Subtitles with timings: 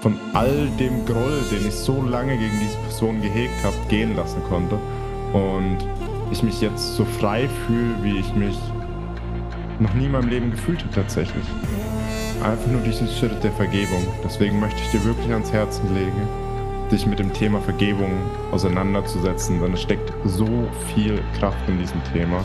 [0.00, 4.42] von all dem Groll, den ich so lange gegen diese Person gehegt habe, gehen lassen
[4.48, 4.78] konnte.
[5.32, 5.78] Und
[6.30, 8.56] ich mich jetzt so frei fühle, wie ich mich
[9.80, 11.44] noch nie in meinem Leben gefühlt habe tatsächlich.
[12.42, 14.06] Einfach nur diesen Schritt der Vergebung.
[14.24, 16.28] Deswegen möchte ich dir wirklich ans Herzen legen,
[16.90, 18.12] dich mit dem Thema Vergebung
[18.52, 20.46] auseinanderzusetzen, denn es steckt so
[20.94, 22.44] viel Kraft in diesem Thema.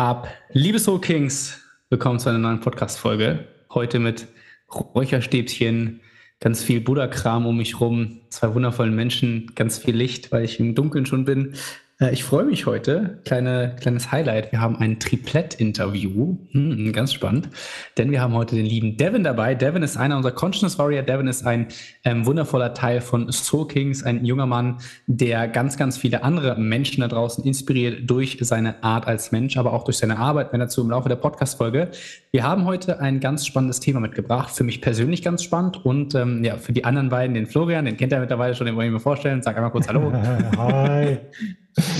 [0.00, 0.28] Ab?
[0.48, 3.46] Liebe Soul Kings, willkommen zu einer neuen Podcast-Folge.
[3.74, 4.28] Heute mit
[4.72, 6.00] Räucherstäbchen,
[6.40, 10.74] ganz viel Buddha-Kram um mich rum, zwei wundervollen Menschen, ganz viel Licht, weil ich im
[10.74, 11.54] Dunkeln schon bin.
[12.00, 13.20] Äh, ich freue mich heute.
[13.24, 14.52] Kleine, kleines Highlight.
[14.52, 16.36] Wir haben ein Triplett-Interview.
[16.52, 17.50] Hm, ganz spannend.
[17.98, 19.54] Denn wir haben heute den lieben Devin dabei.
[19.54, 21.02] Devin ist einer unserer Consciousness Warrior.
[21.02, 21.68] Devin ist ein
[22.04, 27.02] ähm, wundervoller Teil von Soul Kings, ein junger Mann, der ganz, ganz viele andere Menschen
[27.02, 30.80] da draußen inspiriert durch seine Art als Mensch, aber auch durch seine Arbeit, wenn dazu
[30.80, 31.90] im Laufe der Podcast-Folge.
[32.32, 34.50] Wir haben heute ein ganz spannendes Thema mitgebracht.
[34.50, 37.96] Für mich persönlich ganz spannend und ähm, ja, für die anderen beiden, den Florian, den
[37.96, 39.42] kennt er mittlerweile schon, den wollen wir mir vorstellen.
[39.42, 40.12] Sag einmal kurz Hallo.
[40.56, 41.18] Hi.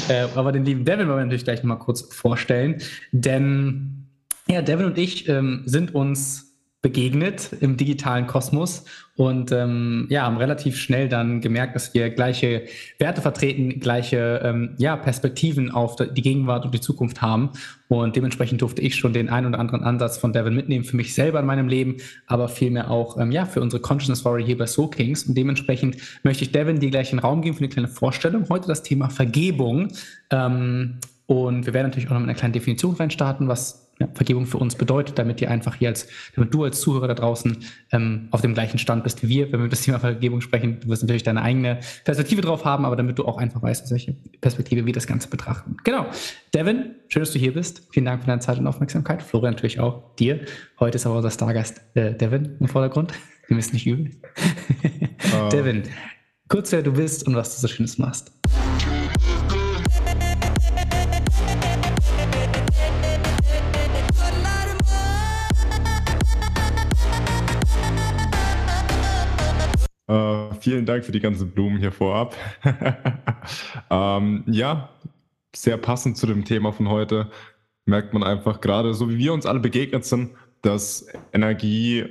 [0.08, 2.80] Äh, aber den lieben Devin wollen wir natürlich gleich nochmal kurz vorstellen.
[3.12, 4.06] Denn
[4.48, 6.50] ja, Devin und ich ähm, sind uns
[6.82, 8.84] begegnet im digitalen Kosmos
[9.20, 12.62] und ähm, ja, haben relativ schnell dann gemerkt, dass wir gleiche
[12.98, 17.50] Werte vertreten, gleiche ähm, ja, Perspektiven auf die Gegenwart und die Zukunft haben.
[17.88, 21.12] Und dementsprechend durfte ich schon den einen oder anderen Ansatz von Devin mitnehmen für mich
[21.12, 24.66] selber in meinem Leben, aber vielmehr auch ähm, ja, für unsere Consciousness Story hier bei
[24.66, 25.24] Soul Kings.
[25.24, 28.46] Und dementsprechend möchte ich Devin dir gleich den Raum geben für eine kleine Vorstellung.
[28.48, 29.88] Heute das Thema Vergebung.
[30.30, 30.96] Ähm,
[31.27, 34.58] und wir werden natürlich auch noch mit einer kleinen Definition reinstarten, was ja, Vergebung für
[34.58, 37.58] uns bedeutet, damit ihr einfach hier als, damit du als Zuhörer da draußen
[37.92, 40.80] ähm, auf dem gleichen Stand bist wie wir, wenn wir über das Thema Vergebung sprechen.
[40.80, 43.90] Du wirst natürlich deine eigene Perspektive drauf haben, aber damit du auch einfach weißt, aus
[43.90, 45.77] welcher Perspektive wir das Ganze betrachten.
[45.84, 46.06] Genau.
[46.55, 47.83] Devin, schön, dass du hier bist.
[47.92, 49.22] Vielen Dank für deine Zeit und Aufmerksamkeit.
[49.22, 50.40] Florian natürlich auch dir.
[50.78, 53.12] Heute ist aber unser Stargast äh, Devin im Vordergrund.
[53.46, 54.22] Wir müssen nicht üben.
[55.44, 55.48] Uh.
[55.52, 55.83] Devin,
[56.48, 58.33] kurz wer du bist und was du so Schönes machst.
[70.60, 72.36] Vielen Dank für die ganzen Blumen hier vorab.
[73.90, 74.90] ähm, ja,
[75.54, 77.30] sehr passend zu dem Thema von heute
[77.86, 80.30] merkt man einfach gerade, so wie wir uns alle begegnet sind,
[80.62, 82.06] dass Energie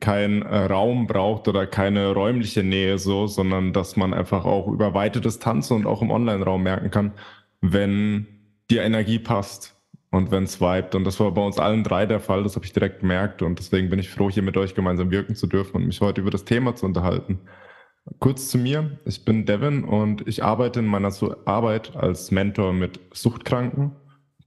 [0.00, 4.94] keinen äh, Raum braucht oder keine räumliche Nähe so, sondern dass man einfach auch über
[4.94, 7.12] weite Distanzen und auch im Online-Raum merken kann,
[7.60, 8.26] wenn
[8.70, 9.76] die Energie passt
[10.10, 10.94] und wenn es vibet.
[10.94, 13.42] Und das war bei uns allen drei der Fall, das habe ich direkt gemerkt.
[13.42, 16.20] Und deswegen bin ich froh, hier mit euch gemeinsam wirken zu dürfen und mich heute
[16.20, 17.40] über das Thema zu unterhalten.
[18.18, 21.12] Kurz zu mir, ich bin Devin und ich arbeite in meiner
[21.46, 23.92] Arbeit als Mentor mit Suchtkranken,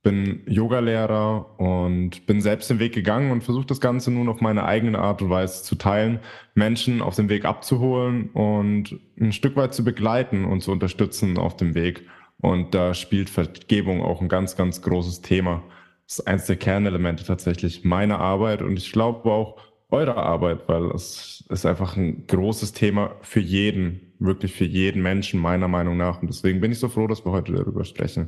[0.04, 4.64] bin Yogalehrer und bin selbst den Weg gegangen und versuche das Ganze nun auf meine
[4.64, 6.20] eigene Art und Weise zu teilen,
[6.54, 11.56] Menschen auf dem Weg abzuholen und ein Stück weit zu begleiten und zu unterstützen auf
[11.56, 12.08] dem Weg.
[12.40, 15.64] Und da spielt Vergebung auch ein ganz, ganz großes Thema.
[16.06, 19.58] Das ist eins der Kernelemente tatsächlich meiner Arbeit und ich glaube auch
[19.90, 25.40] eurer Arbeit, weil es ist einfach ein großes Thema für jeden, wirklich für jeden Menschen
[25.40, 26.22] meiner Meinung nach.
[26.22, 28.28] Und deswegen bin ich so froh, dass wir heute darüber sprechen.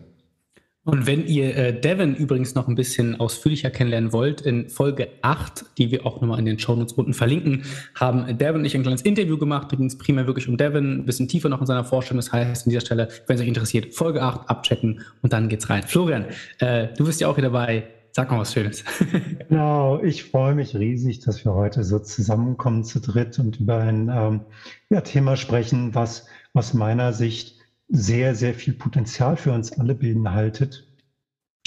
[0.85, 5.65] Und wenn ihr äh, Devin übrigens noch ein bisschen ausführlicher kennenlernen wollt, in Folge 8,
[5.77, 7.63] die wir auch nochmal in den Shownotes unten verlinken,
[7.95, 9.71] haben Devin und ich ein kleines Interview gemacht.
[9.71, 12.19] Da ging es primär wirklich um Devin, ein bisschen tiefer noch in seiner Vorstellung.
[12.19, 15.69] Das heißt, an dieser Stelle, wenn es euch interessiert, Folge 8 abchecken und dann geht's
[15.69, 15.83] rein.
[15.83, 16.25] Florian,
[16.59, 17.83] äh, du bist ja auch wieder dabei.
[18.19, 18.83] Sag mal was Schönes.
[19.47, 24.09] genau, ich freue mich riesig, dass wir heute so zusammenkommen zu dritt und über ein
[24.13, 24.41] ähm,
[24.89, 30.85] ja, Thema sprechen, was aus meiner Sicht sehr, sehr viel Potenzial für uns alle beinhaltet.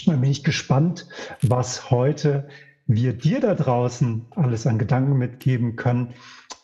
[0.05, 1.09] Da bin ich gespannt,
[1.41, 2.47] was heute
[2.87, 6.13] wir dir da draußen alles an Gedanken mitgeben können.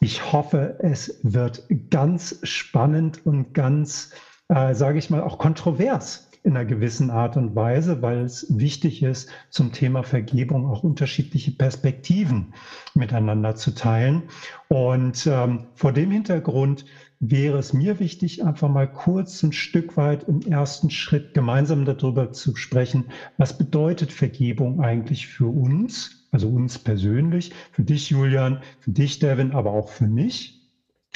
[0.00, 4.10] Ich hoffe, es wird ganz spannend und ganz,
[4.48, 9.02] äh, sage ich mal, auch kontrovers in einer gewissen Art und Weise, weil es wichtig
[9.02, 12.54] ist, zum Thema Vergebung auch unterschiedliche Perspektiven
[12.94, 14.22] miteinander zu teilen.
[14.68, 16.84] Und ähm, vor dem Hintergrund
[17.20, 22.32] wäre es mir wichtig, einfach mal kurz ein Stück weit im ersten Schritt gemeinsam darüber
[22.32, 23.06] zu sprechen,
[23.36, 29.52] was bedeutet Vergebung eigentlich für uns, also uns persönlich, für dich, Julian, für dich, Devin,
[29.52, 30.57] aber auch für mich.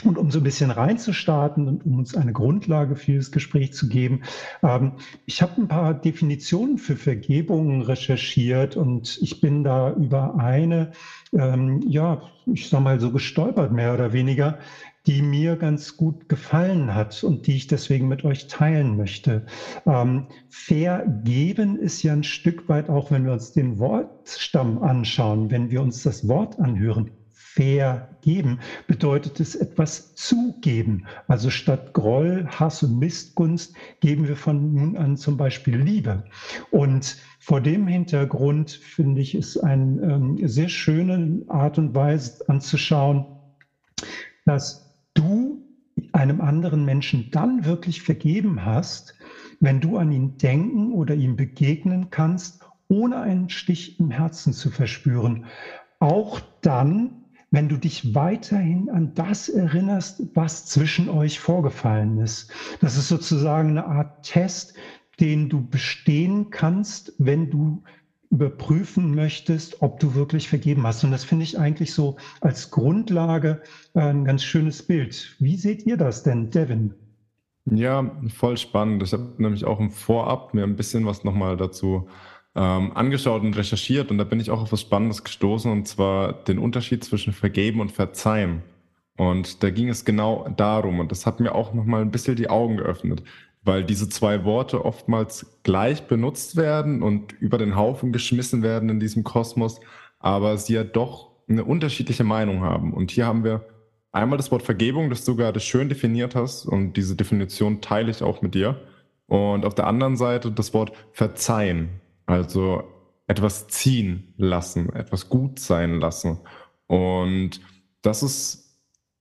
[0.04, 3.88] Und um so ein bisschen reinzustarten und um uns eine Grundlage für das Gespräch zu
[3.88, 4.22] geben,
[4.62, 4.92] ähm,
[5.26, 10.92] ich habe ein paar Definitionen für Vergebung recherchiert und ich bin da über eine,
[11.32, 14.58] ähm, ja, ich sag mal so gestolpert, mehr oder weniger,
[15.06, 19.46] die mir ganz gut gefallen hat und die ich deswegen mit euch teilen möchte.
[19.86, 25.70] Ähm, vergeben ist ja ein Stück weit auch, wenn wir uns den Wortstamm anschauen, wenn
[25.70, 27.10] wir uns das Wort anhören,
[27.54, 31.06] vergeben, bedeutet es etwas zugeben.
[31.28, 36.24] Also statt Groll, Hass und Missgunst geben wir von nun an zum Beispiel Liebe.
[36.70, 43.26] Und vor dem Hintergrund finde ich es eine ähm, sehr schöne Art und Weise anzuschauen,
[44.46, 45.62] dass du
[46.12, 49.14] einem anderen Menschen dann wirklich vergeben hast,
[49.60, 54.70] wenn du an ihn denken oder ihm begegnen kannst, ohne einen Stich im Herzen zu
[54.70, 55.44] verspüren.
[55.98, 57.21] Auch dann,
[57.52, 62.50] wenn du dich weiterhin an das erinnerst, was zwischen euch vorgefallen ist.
[62.80, 64.74] Das ist sozusagen eine Art Test,
[65.20, 67.82] den du bestehen kannst, wenn du
[68.30, 71.04] überprüfen möchtest, ob du wirklich vergeben hast.
[71.04, 73.60] Und das finde ich eigentlich so als Grundlage
[73.92, 75.36] äh, ein ganz schönes Bild.
[75.38, 76.94] Wie seht ihr das denn, Devin?
[77.66, 79.02] Ja, voll spannend.
[79.02, 82.08] Ich habe nämlich auch im Vorab mir ein bisschen was nochmal dazu
[82.54, 86.32] ähm, angeschaut und recherchiert und da bin ich auch auf was Spannendes gestoßen und zwar
[86.32, 88.62] den Unterschied zwischen Vergeben und Verzeihen.
[89.16, 92.50] Und da ging es genau darum und das hat mir auch nochmal ein bisschen die
[92.50, 93.22] Augen geöffnet,
[93.62, 99.00] weil diese zwei Worte oftmals gleich benutzt werden und über den Haufen geschmissen werden in
[99.00, 99.80] diesem Kosmos,
[100.18, 102.92] aber sie ja doch eine unterschiedliche Meinung haben.
[102.94, 103.66] Und hier haben wir
[104.12, 108.22] einmal das Wort Vergebung, das du gerade schön definiert hast und diese Definition teile ich
[108.22, 108.80] auch mit dir.
[109.26, 112.01] Und auf der anderen Seite das Wort Verzeihen.
[112.26, 112.84] Also
[113.26, 116.40] etwas ziehen lassen, etwas gut sein lassen.
[116.86, 117.60] Und
[118.02, 118.78] das ist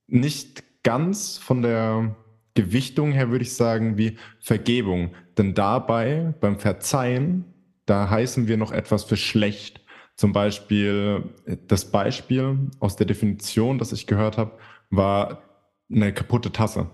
[0.07, 2.15] nicht ganz von der
[2.53, 5.13] Gewichtung her, würde ich sagen, wie Vergebung.
[5.37, 7.45] Denn dabei, beim Verzeihen,
[7.85, 9.81] da heißen wir noch etwas für schlecht.
[10.15, 11.23] Zum Beispiel,
[11.67, 14.57] das Beispiel aus der Definition, das ich gehört habe,
[14.89, 15.43] war
[15.91, 16.89] eine kaputte Tasse.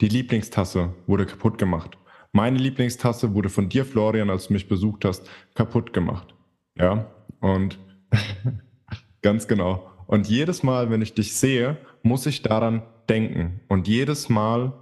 [0.00, 1.98] Die Lieblingstasse wurde kaputt gemacht.
[2.32, 6.34] Meine Lieblingstasse wurde von dir, Florian, als du mich besucht hast, kaputt gemacht.
[6.76, 7.06] Ja,
[7.40, 7.78] und
[9.22, 9.90] ganz genau.
[10.06, 13.60] Und jedes Mal, wenn ich dich sehe, muss ich daran denken.
[13.68, 14.72] Und jedes Mal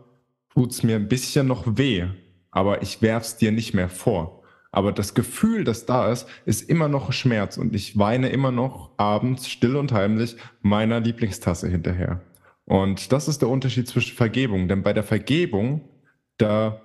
[0.50, 2.06] tut es mir ein bisschen noch weh,
[2.50, 4.42] aber ich werf's dir nicht mehr vor.
[4.70, 8.90] Aber das Gefühl, das da ist, ist immer noch Schmerz und ich weine immer noch
[8.98, 12.20] abends still und heimlich meiner Lieblingstasse hinterher.
[12.64, 15.88] Und das ist der Unterschied zwischen Vergebung, denn bei der Vergebung,
[16.36, 16.82] da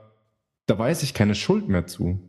[0.65, 2.19] da weiß ich keine Schuld mehr zu.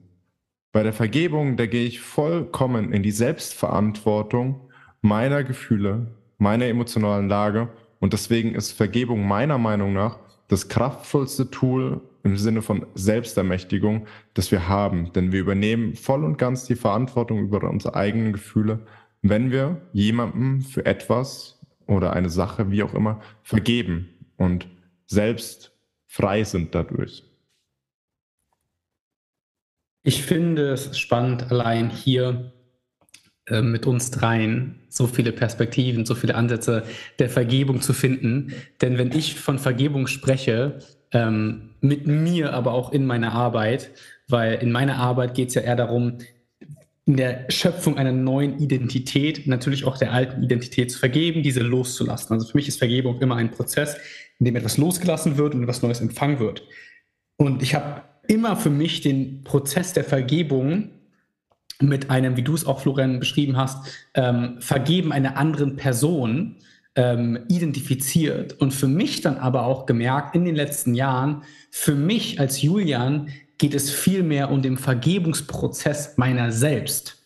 [0.73, 4.71] Bei der Vergebung, da gehe ich vollkommen in die Selbstverantwortung
[5.03, 7.69] meiner Gefühle, meiner emotionalen Lage.
[8.01, 14.51] Und deswegen ist Vergebung meiner Meinung nach das kraftvollste Tool im Sinne von Selbstermächtigung, das
[14.51, 15.13] wir haben.
[15.13, 18.81] Denn wir übernehmen voll und ganz die Verantwortung über unsere eigenen Gefühle,
[19.23, 24.67] wenn wir jemandem für etwas oder eine Sache, wie auch immer, vergeben und
[25.07, 25.73] selbst
[26.07, 27.23] frei sind dadurch.
[30.07, 32.53] Ich finde es spannend, allein hier
[33.47, 36.85] äh, mit uns dreien so viele Perspektiven, so viele Ansätze
[37.19, 38.53] der Vergebung zu finden.
[38.83, 40.79] Denn wenn ich von Vergebung spreche,
[41.13, 43.91] ähm, mit mir, aber auch in meiner Arbeit,
[44.29, 46.19] weil in meiner Arbeit geht es ja eher darum,
[47.07, 52.35] in der Schöpfung einer neuen Identität, natürlich auch der alten Identität zu vergeben, diese loszulassen.
[52.35, 53.97] Also für mich ist Vergebung immer ein Prozess,
[54.39, 56.63] in dem etwas losgelassen wird und etwas Neues empfangen wird.
[57.37, 60.91] Und ich habe immer für mich den Prozess der Vergebung
[61.81, 66.57] mit einem, wie du es auch, Florian, beschrieben hast, ähm, Vergeben einer anderen Person
[66.97, 72.39] ähm, identifiziert und für mich dann aber auch gemerkt in den letzten Jahren, für mich
[72.39, 73.29] als Julian
[73.59, 77.21] geht es viel mehr um den Vergebungsprozess meiner selbst.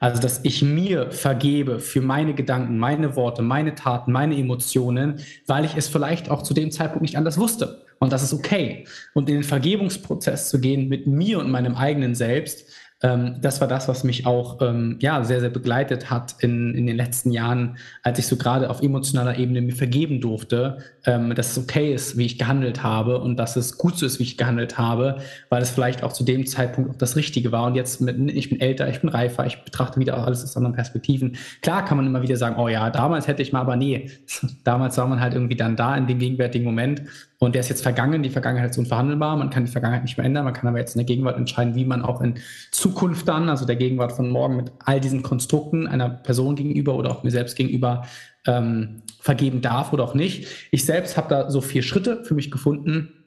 [0.00, 5.64] Also, dass ich mir vergebe für meine Gedanken, meine Worte, meine Taten, meine Emotionen, weil
[5.64, 7.84] ich es vielleicht auch zu dem Zeitpunkt nicht anders wusste.
[7.98, 8.86] Und das ist okay.
[9.14, 12.64] Und in den Vergebungsprozess zu gehen mit mir und meinem eigenen Selbst,
[13.00, 16.86] ähm, das war das, was mich auch ähm, ja, sehr, sehr begleitet hat in, in
[16.86, 21.52] den letzten Jahren, als ich so gerade auf emotionaler Ebene mir vergeben durfte, ähm, dass
[21.52, 24.36] es okay ist, wie ich gehandelt habe und dass es gut so ist, wie ich
[24.36, 27.66] gehandelt habe, weil es vielleicht auch zu dem Zeitpunkt auch das Richtige war.
[27.66, 30.74] Und jetzt, mit, ich bin älter, ich bin reifer, ich betrachte wieder alles aus anderen
[30.74, 31.36] Perspektiven.
[31.62, 34.10] Klar kann man immer wieder sagen, oh ja, damals hätte ich mal, aber nee,
[34.64, 37.02] damals war man halt irgendwie dann da in dem gegenwärtigen Moment
[37.40, 38.22] Und der ist jetzt vergangen.
[38.22, 39.36] Die Vergangenheit ist unverhandelbar.
[39.36, 40.44] Man kann die Vergangenheit nicht mehr ändern.
[40.44, 42.34] Man kann aber jetzt in der Gegenwart entscheiden, wie man auch in
[42.72, 47.12] Zukunft dann, also der Gegenwart von morgen, mit all diesen Konstrukten einer Person gegenüber oder
[47.12, 48.04] auch mir selbst gegenüber
[48.46, 50.48] ähm, vergeben darf oder auch nicht.
[50.72, 53.17] Ich selbst habe da so vier Schritte für mich gefunden,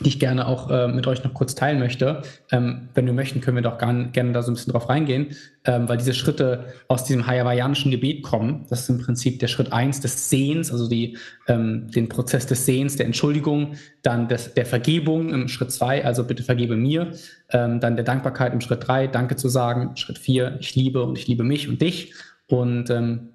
[0.00, 2.22] die ich gerne auch äh, mit euch noch kurz teilen möchte.
[2.50, 5.36] Ähm, wenn wir möchten, können wir doch gar, gerne da so ein bisschen drauf reingehen,
[5.64, 8.66] ähm, weil diese Schritte aus diesem hawaiianischen Gebet kommen.
[8.70, 12.64] Das ist im Prinzip der Schritt eins des Sehens, also die, ähm, den Prozess des
[12.64, 17.12] Sehens, der Entschuldigung, dann des, der Vergebung im Schritt zwei, also bitte vergebe mir,
[17.50, 21.18] ähm, dann der Dankbarkeit im Schritt drei, Danke zu sagen, Schritt vier, ich liebe und
[21.18, 22.14] ich liebe mich und dich
[22.46, 23.30] und ähm,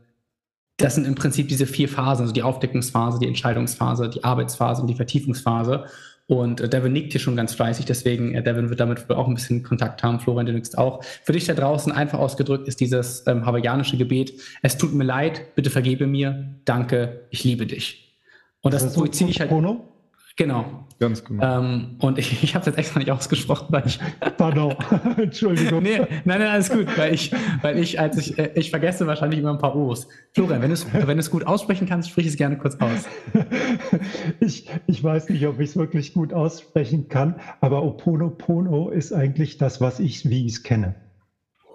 [0.77, 4.87] das sind im Prinzip diese vier Phasen, also die Aufdeckungsphase, die Entscheidungsphase, die Arbeitsphase und
[4.87, 5.85] die Vertiefungsphase.
[6.27, 9.35] Und äh, Devin nickt hier schon ganz fleißig, deswegen, äh, Devin wird damit auch ein
[9.35, 11.03] bisschen Kontakt haben, Florian, du nickst auch.
[11.03, 15.53] Für dich da draußen einfach ausgedrückt ist dieses ähm, hawaiianische Gebet, es tut mir leid,
[15.55, 18.15] bitte vergebe mir, danke, ich liebe dich.
[18.61, 19.49] Und das, das ziehe ich halt...
[19.49, 19.94] Chrono?
[20.37, 20.85] Genau.
[20.99, 21.59] Ganz genau.
[21.59, 23.99] Ähm, und ich, ich habe es jetzt extra nicht ausgesprochen, weil ich.
[24.37, 24.75] Pardon,
[25.17, 25.83] Entschuldigung.
[25.83, 29.39] nee, nein, nein, alles gut, weil ich, weil ich, als ich, äh, ich vergesse wahrscheinlich
[29.39, 30.07] immer ein paar O's.
[30.33, 33.07] Florian, wenn du es wenn gut aussprechen kannst, sprich es gerne kurz aus.
[34.39, 39.57] ich, ich weiß nicht, ob ich es wirklich gut aussprechen kann, aber Oponopono ist eigentlich
[39.57, 40.95] das, was ich, wie ich es kenne.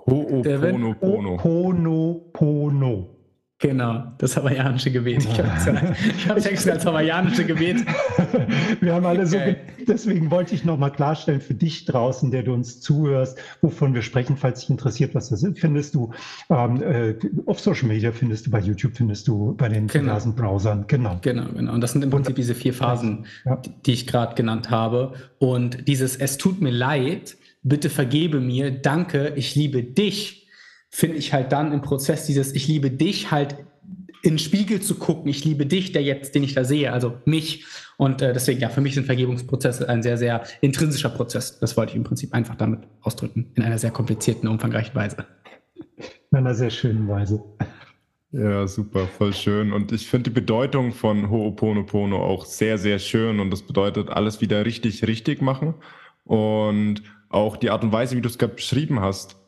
[0.07, 1.35] Ho'oponopono.
[1.35, 3.20] Oponopono.
[3.61, 5.29] Genau, das hawaiianische Gebet.
[5.31, 5.39] Ich
[6.29, 7.85] habe es extra als hawaiianische Gebet.
[8.81, 9.57] Wir haben alle okay.
[9.79, 14.01] so, deswegen wollte ich nochmal klarstellen für dich draußen, der du uns zuhörst, wovon wir
[14.01, 16.11] sprechen, falls dich interessiert, was das ist, findest du
[16.49, 17.15] ähm, äh,
[17.45, 20.05] auf Social Media, findest du bei YouTube, findest du bei den genau.
[20.05, 20.87] diversen Browsern.
[20.87, 21.19] Genau.
[21.21, 21.75] Genau, genau.
[21.75, 23.61] Und das sind im Prinzip diese vier Phasen, ja.
[23.85, 25.13] die ich gerade genannt habe.
[25.39, 30.40] Und dieses Es tut mir leid, bitte vergebe mir, danke, ich liebe dich
[30.91, 33.57] finde ich halt dann im Prozess dieses, ich liebe dich halt
[34.23, 37.15] in den Spiegel zu gucken, ich liebe dich, der jetzt, den ich da sehe, also
[37.25, 37.65] mich.
[37.97, 41.59] Und äh, deswegen, ja, für mich sind Vergebungsprozesse ein sehr, sehr intrinsischer Prozess.
[41.59, 45.25] Das wollte ich im Prinzip einfach damit ausdrücken, in einer sehr komplizierten, umfangreichen Weise.
[46.31, 47.43] In einer sehr schönen Weise.
[48.33, 49.73] Ja, super, voll schön.
[49.73, 53.41] Und ich finde die Bedeutung von Ho'oponopono auch sehr, sehr schön.
[53.41, 55.75] Und das bedeutet, alles wieder richtig, richtig machen.
[56.25, 59.40] Und auch die Art und Weise, wie du es gerade beschrieben hast,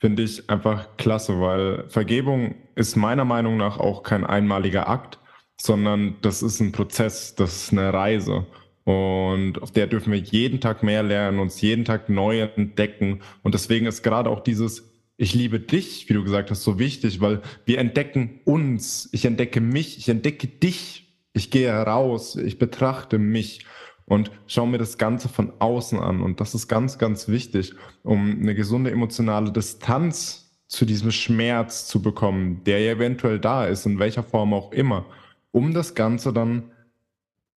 [0.00, 5.18] finde ich einfach klasse, weil Vergebung ist meiner Meinung nach auch kein einmaliger Akt,
[5.60, 8.46] sondern das ist ein Prozess, das ist eine Reise.
[8.84, 13.20] Und auf der dürfen wir jeden Tag mehr lernen, uns jeden Tag neu entdecken.
[13.42, 17.20] Und deswegen ist gerade auch dieses Ich liebe dich, wie du gesagt hast, so wichtig,
[17.20, 19.08] weil wir entdecken uns.
[19.12, 21.04] Ich entdecke mich, ich entdecke dich.
[21.34, 23.66] Ich gehe heraus, ich betrachte mich
[24.08, 26.22] und schau mir das Ganze von außen an.
[26.22, 32.02] Und das ist ganz, ganz wichtig, um eine gesunde emotionale Distanz zu diesem Schmerz zu
[32.02, 35.06] bekommen, der ja eventuell da ist, in welcher Form auch immer,
[35.50, 36.72] um das Ganze dann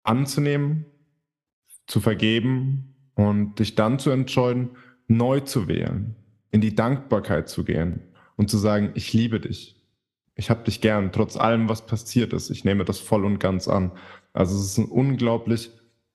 [0.03, 0.85] anzunehmen,
[1.87, 4.71] zu vergeben und dich dann zu entscheiden,
[5.07, 6.15] neu zu wählen,
[6.51, 8.01] in die Dankbarkeit zu gehen
[8.35, 9.77] und zu sagen, ich liebe dich.
[10.35, 12.49] Ich habe dich gern, trotz allem, was passiert ist.
[12.49, 13.91] Ich nehme das voll und ganz an.
[14.33, 15.71] Also es ist ein unglaublich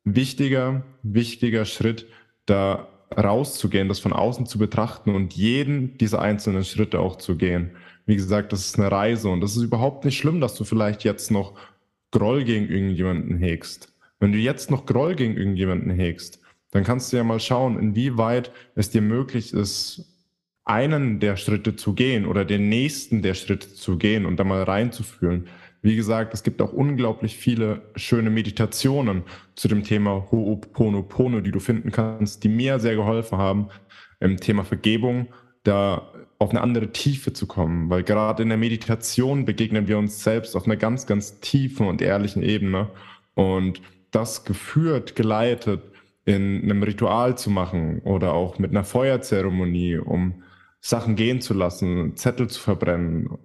[0.06, 2.06] wichtiger, wichtiger Schritt,
[2.46, 7.72] da rauszugehen, das von außen zu betrachten und jeden dieser einzelnen Schritte auch zu gehen.
[8.06, 11.04] Wie gesagt, das ist eine Reise und das ist überhaupt nicht schlimm, dass du vielleicht
[11.04, 11.54] jetzt noch
[12.12, 13.92] Groll gegen irgendjemanden hegst.
[14.20, 18.52] Wenn du jetzt noch Groll gegen irgendjemanden hegst, dann kannst du ja mal schauen, inwieweit
[18.74, 20.04] es dir möglich ist,
[20.64, 24.62] einen der Schritte zu gehen oder den nächsten der Schritte zu gehen und da mal
[24.62, 25.48] reinzufühlen.
[25.86, 29.22] Wie gesagt, es gibt auch unglaublich viele schöne Meditationen
[29.54, 33.68] zu dem Thema Ho'oponopono, die du finden kannst, die mir sehr geholfen haben,
[34.18, 35.28] im Thema Vergebung
[35.62, 40.24] da auf eine andere Tiefe zu kommen, weil gerade in der Meditation begegnen wir uns
[40.24, 42.90] selbst auf einer ganz, ganz tiefen und ehrlichen Ebene.
[43.34, 45.82] Und das geführt, geleitet
[46.24, 50.42] in einem Ritual zu machen oder auch mit einer Feuerzeremonie, um
[50.80, 53.38] Sachen gehen zu lassen, Zettel zu verbrennen,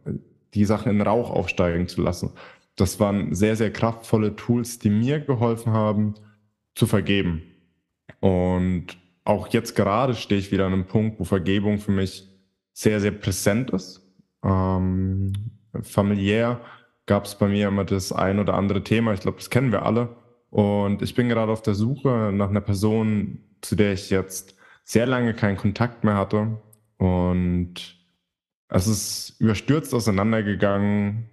[0.53, 2.31] die Sachen in Rauch aufsteigen zu lassen.
[2.75, 6.15] Das waren sehr, sehr kraftvolle Tools, die mir geholfen haben,
[6.75, 7.43] zu vergeben.
[8.19, 12.27] Und auch jetzt gerade stehe ich wieder an einem Punkt, wo Vergebung für mich
[12.73, 14.01] sehr, sehr präsent ist.
[14.43, 15.33] Ähm,
[15.83, 16.61] familiär
[17.05, 19.13] gab es bei mir immer das ein oder andere Thema.
[19.13, 20.15] Ich glaube, das kennen wir alle.
[20.49, 25.05] Und ich bin gerade auf der Suche nach einer Person, zu der ich jetzt sehr
[25.05, 26.57] lange keinen Kontakt mehr hatte.
[26.97, 28.00] Und
[28.71, 31.29] es ist überstürzt auseinandergegangen,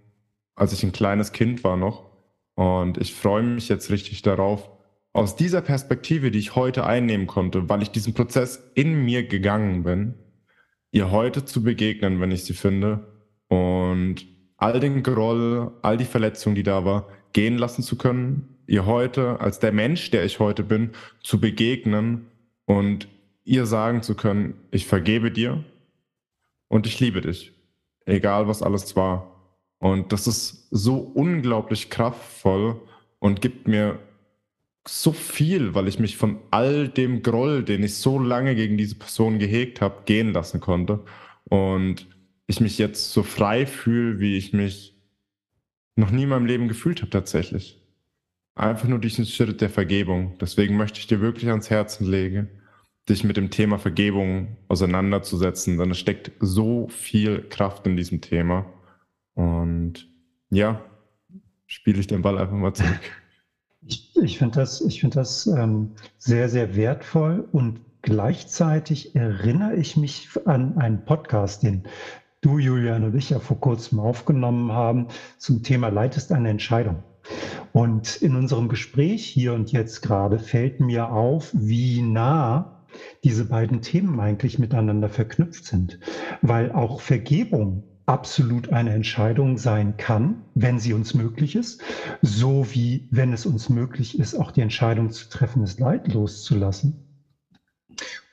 [0.54, 2.10] als ich ein kleines Kind war noch.
[2.54, 4.68] Und ich freue mich jetzt richtig darauf,
[5.12, 9.84] aus dieser Perspektive, die ich heute einnehmen konnte, weil ich diesen Prozess in mir gegangen
[9.84, 10.14] bin,
[10.90, 13.06] ihr heute zu begegnen, wenn ich sie finde.
[13.48, 14.26] Und
[14.56, 19.40] all den Groll, all die Verletzungen, die da war, gehen lassen zu können ihr heute
[19.40, 20.90] als der Mensch, der ich heute bin,
[21.22, 22.26] zu begegnen
[22.66, 23.08] und
[23.44, 25.64] ihr sagen zu können, ich vergebe dir
[26.68, 27.52] und ich liebe dich,
[28.04, 29.34] egal was alles war.
[29.78, 32.80] Und das ist so unglaublich kraftvoll
[33.18, 33.98] und gibt mir
[34.86, 38.94] so viel, weil ich mich von all dem Groll, den ich so lange gegen diese
[38.94, 41.04] Person gehegt habe, gehen lassen konnte.
[41.44, 42.06] Und
[42.46, 44.96] ich mich jetzt so frei fühle, wie ich mich
[45.96, 47.82] noch nie in meinem Leben gefühlt habe tatsächlich.
[48.54, 50.36] Einfach nur diesen Schritt der Vergebung.
[50.40, 52.48] Deswegen möchte ich dir wirklich ans Herzen legen,
[53.08, 58.66] dich mit dem Thema Vergebung auseinanderzusetzen, denn es steckt so viel Kraft in diesem Thema.
[59.34, 60.08] Und
[60.50, 60.80] ja,
[61.66, 63.00] spiele ich den Ball einfach mal zurück.
[63.86, 69.96] Ich, ich finde das, ich find das ähm, sehr, sehr wertvoll und gleichzeitig erinnere ich
[69.96, 71.84] mich an einen Podcast, den
[72.40, 77.02] du, Julian und ich ja vor kurzem aufgenommen haben zum Thema Leid ist eine Entscheidung.
[77.72, 82.77] Und in unserem Gespräch hier und jetzt gerade fällt mir auf, wie nah
[83.24, 85.98] diese beiden Themen eigentlich miteinander verknüpft sind,
[86.42, 91.82] weil auch Vergebung absolut eine Entscheidung sein kann, wenn sie uns möglich ist,
[92.22, 96.98] so wie wenn es uns möglich ist, auch die Entscheidung zu treffen, es Leid loszulassen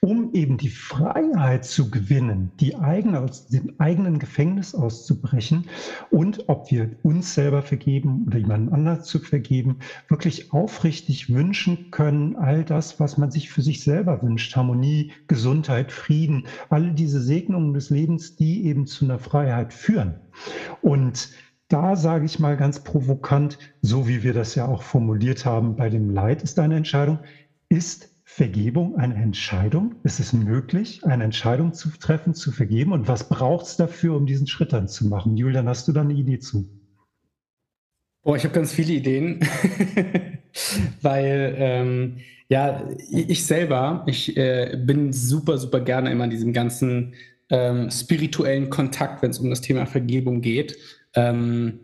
[0.05, 5.65] um eben die Freiheit zu gewinnen, die eigene, aus dem eigenen Gefängnis auszubrechen
[6.11, 12.35] und ob wir uns selber vergeben oder jemand anders zu vergeben, wirklich aufrichtig wünschen können,
[12.35, 17.73] all das, was man sich für sich selber wünscht, Harmonie, Gesundheit, Frieden, alle diese Segnungen
[17.73, 20.19] des Lebens, die eben zu einer Freiheit führen.
[20.83, 21.31] Und
[21.67, 25.89] da sage ich mal ganz provokant, so wie wir das ja auch formuliert haben bei
[25.89, 27.17] dem Leid ist eine Entscheidung,
[27.69, 29.95] ist Vergebung eine Entscheidung?
[30.03, 32.91] Ist es möglich, eine Entscheidung zu treffen, zu vergeben?
[32.91, 35.37] Und was braucht es dafür, um diesen Schritt dann zu machen?
[35.37, 36.67] Julian, hast du da eine Idee zu?
[38.23, 39.39] Boah, ich habe ganz viele Ideen,
[41.01, 42.17] weil ähm,
[42.49, 47.13] ja, ich selber, ich äh, bin super, super gerne immer in diesem ganzen
[47.49, 50.77] ähm, spirituellen Kontakt, wenn es um das Thema Vergebung geht.
[51.13, 51.79] Ähm,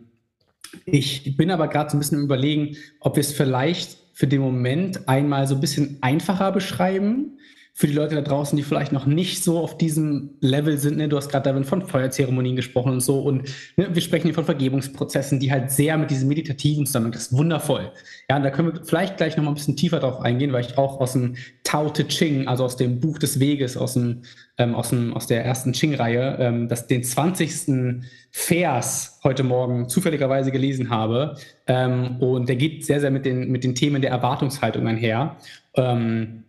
[0.84, 4.40] ich bin aber gerade so ein bisschen im Überlegen, ob wir es vielleicht für den
[4.40, 7.38] Moment einmal so ein bisschen einfacher beschreiben
[7.74, 10.98] für die Leute da draußen, die vielleicht noch nicht so auf diesem Level sind.
[10.98, 11.08] Ne?
[11.08, 13.20] Du hast gerade von Feuerzeremonien gesprochen und so.
[13.20, 17.14] Und ne, wir sprechen hier von Vergebungsprozessen, die halt sehr mit diesem Meditativen zusammenhängen.
[17.14, 17.90] Das ist wundervoll.
[18.28, 20.66] Ja, und da können wir vielleicht gleich noch mal ein bisschen tiefer drauf eingehen, weil
[20.66, 24.22] ich auch aus dem Tao Te Ching, also aus dem Buch des Weges, aus, dem,
[24.58, 28.02] ähm, aus, dem, aus der ersten Ching-Reihe, ähm, das den 20.
[28.30, 31.36] Vers heute Morgen zufälligerweise gelesen habe.
[31.66, 35.36] Ähm, und der geht sehr, sehr mit den, mit den Themen der Erwartungshaltung einher.
[35.74, 36.44] Ähm,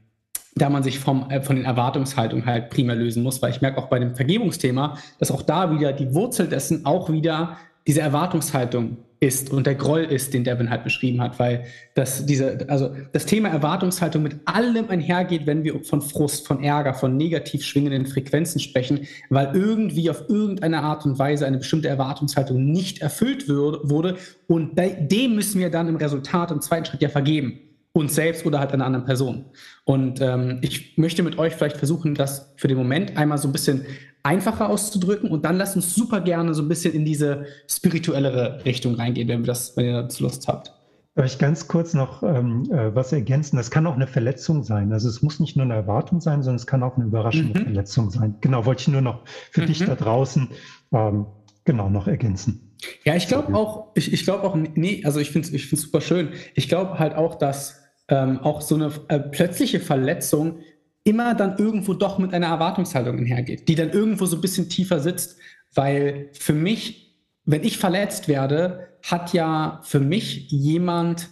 [0.56, 3.78] da man sich vom, äh, von den Erwartungshaltungen halt primär lösen muss, weil ich merke
[3.78, 8.98] auch bei dem Vergebungsthema, dass auch da wieder die Wurzel dessen auch wieder diese Erwartungshaltung
[9.20, 13.26] ist und der Groll ist, den Devin halt beschrieben hat, weil das diese, also das
[13.26, 18.60] Thema Erwartungshaltung mit allem einhergeht, wenn wir von Frust, von Ärger, von negativ schwingenden Frequenzen
[18.60, 24.18] sprechen, weil irgendwie auf irgendeine Art und Weise eine bestimmte Erwartungshaltung nicht erfüllt wurde.
[24.48, 27.62] Und dem müssen wir dann im Resultat im zweiten Schritt ja vergeben
[27.94, 29.46] uns selbst oder halt einer anderen Person.
[29.86, 33.52] Und ähm, ich möchte mit euch vielleicht versuchen, das für den Moment einmal so ein
[33.52, 33.86] bisschen
[34.24, 38.96] einfacher auszudrücken und dann lasst uns super gerne so ein bisschen in diese spirituellere Richtung
[38.96, 40.74] reingehen, wenn, wir das, wenn ihr dazu Lust habt.
[41.16, 43.58] Darf ich ganz kurz noch ähm, äh, was ergänzen?
[43.58, 44.92] Das kann auch eine Verletzung sein.
[44.92, 47.66] Also es muss nicht nur eine Erwartung sein, sondern es kann auch eine überraschende mhm.
[47.66, 48.36] Verletzung sein.
[48.42, 49.66] Genau, wollte ich nur noch für mhm.
[49.68, 50.50] dich da draußen
[50.92, 51.28] ähm,
[51.66, 52.72] genau noch ergänzen.
[53.04, 56.02] Ja, ich glaube auch, ich, ich glaube auch, nee, also ich finde es ich super
[56.02, 56.30] schön.
[56.56, 60.60] Ich glaube halt auch, dass ähm, auch so eine äh, plötzliche Verletzung
[61.04, 65.00] immer dann irgendwo doch mit einer Erwartungshaltung einhergeht, die dann irgendwo so ein bisschen tiefer
[65.00, 65.38] sitzt,
[65.74, 71.30] weil für mich, wenn ich verletzt werde, hat ja für mich jemand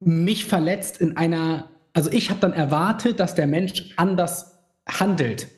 [0.00, 5.48] mich verletzt in einer, also ich habe dann erwartet, dass der Mensch anders handelt.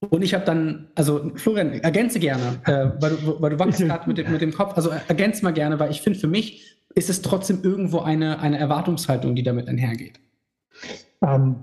[0.00, 4.08] Und ich habe dann, also Florian, ergänze gerne, äh, weil, du, weil du wachst gerade
[4.08, 7.22] mit, mit dem Kopf, also ergänze mal gerne, weil ich finde, für mich ist es
[7.22, 10.20] trotzdem irgendwo eine, eine Erwartungshaltung, die damit einhergeht.
[11.22, 11.56] Ähm,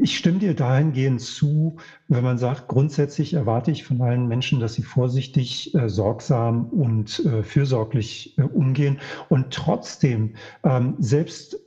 [0.00, 4.74] ich stimme dir dahingehend zu, wenn man sagt, grundsätzlich erwarte ich von allen Menschen, dass
[4.74, 9.00] sie vorsichtig, äh, sorgsam und äh, fürsorglich äh, umgehen.
[9.28, 11.58] Und trotzdem, ähm, selbst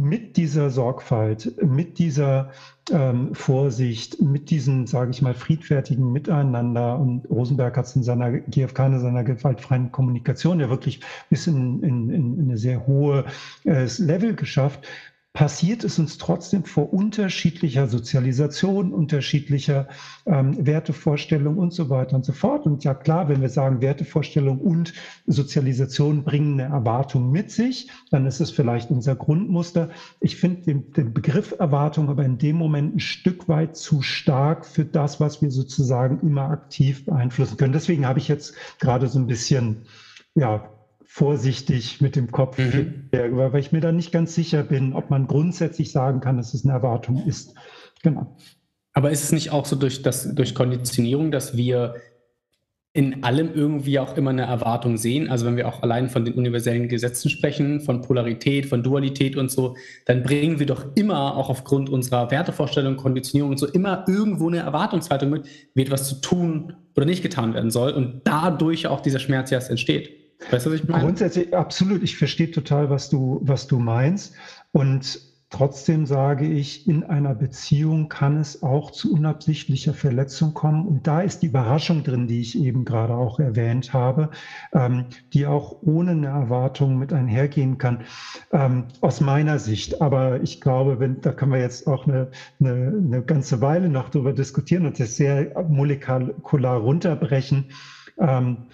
[0.00, 2.50] mit dieser Sorgfalt, mit dieser
[2.90, 6.98] ähm, Vorsicht, mit diesem, sage ich mal, friedfertigen Miteinander.
[6.98, 11.82] Und Rosenberg hat es in seiner GfK, in seiner gewaltfreien Kommunikation ja wirklich bis in,
[11.82, 13.24] in, in eine sehr hohe
[13.64, 14.86] äh, Level geschafft.
[15.32, 19.86] Passiert es uns trotzdem vor unterschiedlicher Sozialisation, unterschiedlicher
[20.26, 22.66] ähm, Wertevorstellung und so weiter und so fort.
[22.66, 24.94] Und ja klar, wenn wir sagen, Wertevorstellung und
[25.26, 29.90] Sozialisation bringen eine Erwartung mit sich, dann ist es vielleicht unser Grundmuster.
[30.20, 34.66] Ich finde den, den Begriff Erwartung aber in dem Moment ein Stück weit zu stark
[34.66, 37.72] für das, was wir sozusagen immer aktiv beeinflussen können.
[37.72, 39.84] Deswegen habe ich jetzt gerade so ein bisschen
[40.34, 40.77] ja,
[41.10, 43.08] vorsichtig mit dem Kopf, mhm.
[43.10, 46.64] weil ich mir da nicht ganz sicher bin, ob man grundsätzlich sagen kann, dass es
[46.64, 47.54] eine Erwartung ist.
[48.02, 48.36] Genau.
[48.92, 51.94] Aber ist es nicht auch so durch, das, durch Konditionierung, dass wir
[52.92, 55.30] in allem irgendwie auch immer eine Erwartung sehen.
[55.30, 59.50] Also wenn wir auch allein von den universellen Gesetzen sprechen, von Polarität, von Dualität und
[59.50, 64.48] so, dann bringen wir doch immer auch aufgrund unserer Wertevorstellung, Konditionierung und so immer irgendwo
[64.48, 69.00] eine Erwartungshaltung mit, wie etwas zu tun oder nicht getan werden soll und dadurch auch
[69.00, 70.27] dieser Schmerz erst entsteht.
[70.50, 71.04] Weißt du, was ich meine?
[71.04, 72.02] Grundsätzlich absolut.
[72.02, 74.34] Ich verstehe total, was du, was du meinst.
[74.72, 75.20] Und
[75.50, 80.86] trotzdem sage ich, in einer Beziehung kann es auch zu unabsichtlicher Verletzung kommen.
[80.86, 84.30] Und da ist die Überraschung drin, die ich eben gerade auch erwähnt habe,
[84.72, 88.04] ähm, die auch ohne eine Erwartung mit einhergehen kann,
[88.52, 90.00] ähm, aus meiner Sicht.
[90.00, 94.10] Aber ich glaube, wenn, da können wir jetzt auch eine, eine, eine ganze Weile noch
[94.10, 97.70] darüber diskutieren und das sehr molekular runterbrechen.
[98.20, 98.66] Ähm,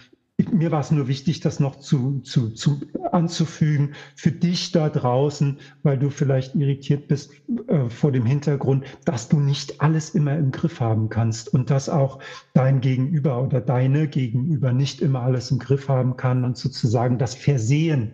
[0.52, 2.80] mir war es nur wichtig, das noch zu, zu, zu
[3.12, 7.32] anzufügen für dich da draußen, weil du vielleicht irritiert bist
[7.68, 11.88] äh, vor dem Hintergrund, dass du nicht alles immer im Griff haben kannst und dass
[11.88, 12.18] auch
[12.52, 17.34] dein Gegenüber oder deine Gegenüber nicht immer alles im Griff haben kann und sozusagen das
[17.34, 18.12] Versehen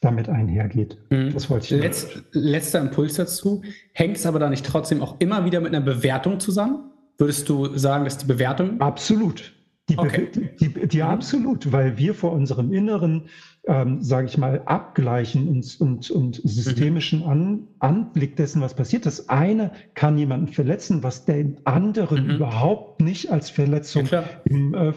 [0.00, 0.98] damit einhergeht.
[1.10, 1.32] Mhm.
[1.32, 1.82] Das wollte ich.
[1.82, 3.62] Letz, letzter Impuls dazu.
[3.92, 6.90] Hängt es aber da nicht trotzdem auch immer wieder mit einer Bewertung zusammen?
[7.18, 8.80] Würdest du sagen, dass die Bewertung?
[8.80, 9.52] Absolut.
[9.88, 10.30] Die, okay.
[10.32, 13.28] die, die, die, absolut, weil wir vor unserem inneren
[13.66, 19.04] ähm, sage ich mal, Abgleichen und, und, und systemischen An, Anblick dessen, was passiert.
[19.04, 22.30] Das eine kann jemanden verletzen, was den anderen mhm.
[22.36, 24.92] überhaupt nicht als Verletzung ja, im, äh,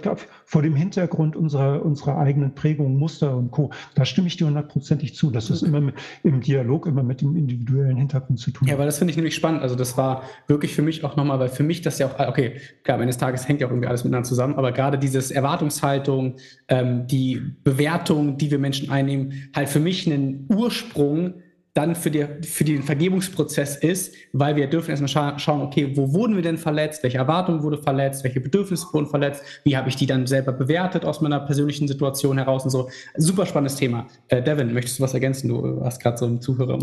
[0.46, 3.72] vor dem Hintergrund unserer, unserer eigenen Prägung, Muster und Co.
[3.96, 5.30] Da stimme ich dir hundertprozentig zu.
[5.30, 8.68] Das ist immer mit, im Dialog, immer mit dem individuellen Hintergrund zu tun.
[8.68, 9.62] Ja, aber das finde ich nämlich spannend.
[9.62, 12.62] Also das war wirklich für mich auch nochmal, weil für mich das ja auch, okay,
[12.84, 16.36] klar, eines Tages hängt ja auch irgendwie alles miteinander zusammen, aber gerade dieses Erwartungshaltung,
[16.70, 21.42] ähm, die Bewertung, die wir Menschen einnehmen, halt für mich einen Ursprung
[21.74, 26.14] dann für, die, für den Vergebungsprozess ist, weil wir dürfen erstmal scha schauen, okay, wo
[26.14, 29.96] wurden wir denn verletzt, welche Erwartung wurde verletzt, welche Bedürfnisse wurden verletzt, wie habe ich
[29.96, 32.90] die dann selber bewertet aus meiner persönlichen Situation heraus und so.
[33.18, 34.06] Super spannendes Thema.
[34.28, 35.48] Äh, Devin, möchtest du was ergänzen?
[35.48, 36.78] Du hast gerade so einen Zuhörer.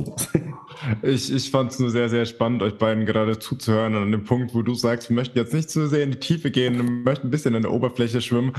[1.03, 4.57] ich ich fand es nur sehr, sehr spannend, euch beiden gerade zuzuhören an dem Punkt,
[4.57, 7.29] wo du sagst, wir möchten jetzt nicht zu sehr in die Tiefe gehen, wir möchten
[7.29, 8.55] ein bisschen in der Oberfläche schwimmen.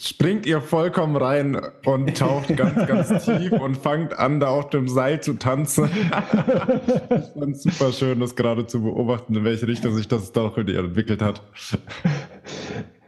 [0.00, 4.86] Springt ihr vollkommen rein und taucht ganz, ganz tief und fangt an, da auf dem
[4.86, 5.84] Seil zu tanzen Ganze.
[5.88, 10.58] ich fand es super schön, das gerade zu beobachten, in welche Richtung sich das doch
[10.58, 11.42] entwickelt hat.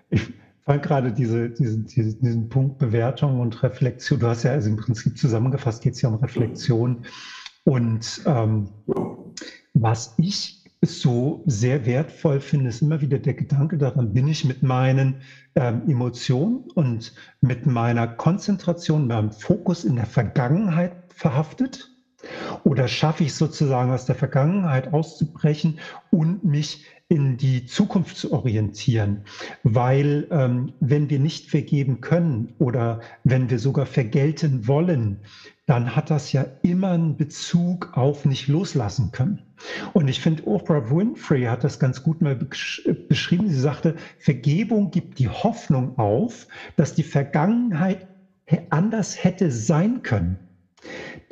[0.08, 0.22] Ich
[0.64, 4.18] fand gerade diese, diesen, diesen, diesen Punkt Bewertung und Reflexion.
[4.18, 7.04] Du hast ja also im Prinzip zusammengefasst, geht es ja um Reflexion.
[7.64, 8.70] Und ähm,
[9.74, 14.62] was ich so sehr wertvoll finde, ist immer wieder der Gedanke daran, bin ich mit
[14.62, 15.16] meinen
[15.56, 21.95] ähm, Emotionen und mit meiner Konzentration, meinem Fokus in der Vergangenheit verhaftet
[22.64, 25.78] oder schaffe ich sozusagen aus der Vergangenheit auszubrechen
[26.10, 29.22] und mich in die Zukunft zu orientieren?
[29.62, 35.20] Weil ähm, wenn wir nicht vergeben können oder wenn wir sogar vergelten wollen,
[35.66, 39.42] dann hat das ja immer einen Bezug auf nicht loslassen können.
[39.94, 43.48] Und ich finde, Oprah Winfrey hat das ganz gut mal beschrieben.
[43.48, 48.06] Sie sagte, Vergebung gibt die Hoffnung auf, dass die Vergangenheit
[48.70, 50.38] anders hätte sein können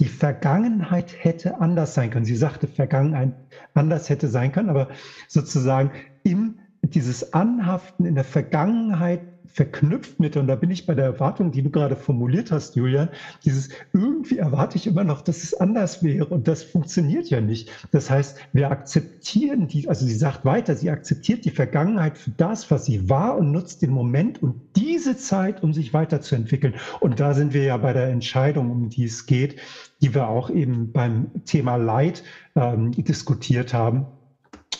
[0.00, 2.24] die Vergangenheit hätte anders sein können.
[2.24, 3.32] Sie sagte, Vergangenheit
[3.74, 4.88] anders hätte sein können, aber
[5.28, 9.20] sozusagen im, dieses Anhaften in der Vergangenheit
[9.54, 13.08] verknüpft mit, und da bin ich bei der Erwartung, die du gerade formuliert hast, Julian,
[13.44, 17.70] dieses irgendwie erwarte ich immer noch, dass es anders wäre und das funktioniert ja nicht.
[17.92, 22.68] Das heißt, wir akzeptieren die, also sie sagt weiter, sie akzeptiert die Vergangenheit für das,
[22.72, 26.74] was sie war und nutzt den Moment und diese Zeit, um sich weiterzuentwickeln.
[26.98, 29.60] Und da sind wir ja bei der Entscheidung, um die es geht,
[30.02, 32.24] die wir auch eben beim Thema Leid
[32.56, 34.06] ähm, diskutiert haben.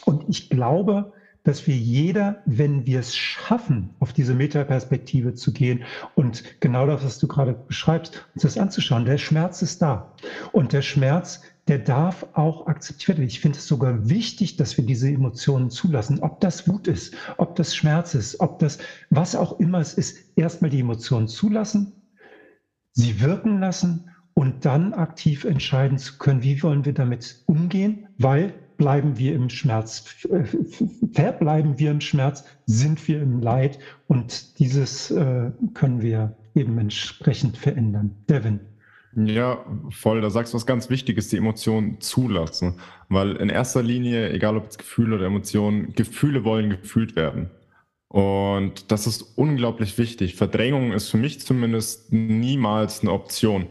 [0.05, 1.13] Und ich glaube,
[1.45, 7.05] dass wir jeder, wenn wir es schaffen, auf diese Metaperspektive zu gehen und genau das,
[7.05, 10.15] was du gerade beschreibst, uns das anzuschauen, der Schmerz ist da.
[10.53, 13.29] Und der Schmerz, der darf auch akzeptiert werden.
[13.29, 16.21] Ich finde es sogar wichtig, dass wir diese Emotionen zulassen.
[16.21, 18.79] Ob das Wut ist, ob das Schmerz ist, ob das,
[19.11, 21.93] was auch immer es ist, erstmal die Emotionen zulassen,
[22.93, 28.55] sie wirken lassen und dann aktiv entscheiden zu können, wie wollen wir damit umgehen, weil
[28.77, 30.05] bleiben wir im Schmerz,
[31.13, 37.57] verbleiben wir im Schmerz, sind wir im Leid und dieses äh, können wir eben entsprechend
[37.57, 38.15] verändern.
[38.29, 38.61] Devin.
[39.17, 40.21] Ja, voll.
[40.21, 42.81] Da sagst du was ganz Wichtiges, die Emotionen zulassen.
[43.09, 47.51] Weil in erster Linie, egal ob es Gefühle oder Emotionen, Gefühle wollen gefühlt werden.
[48.09, 50.37] Und das ist unglaublich wichtig.
[50.37, 53.67] Verdrängung ist für mich zumindest niemals eine Option,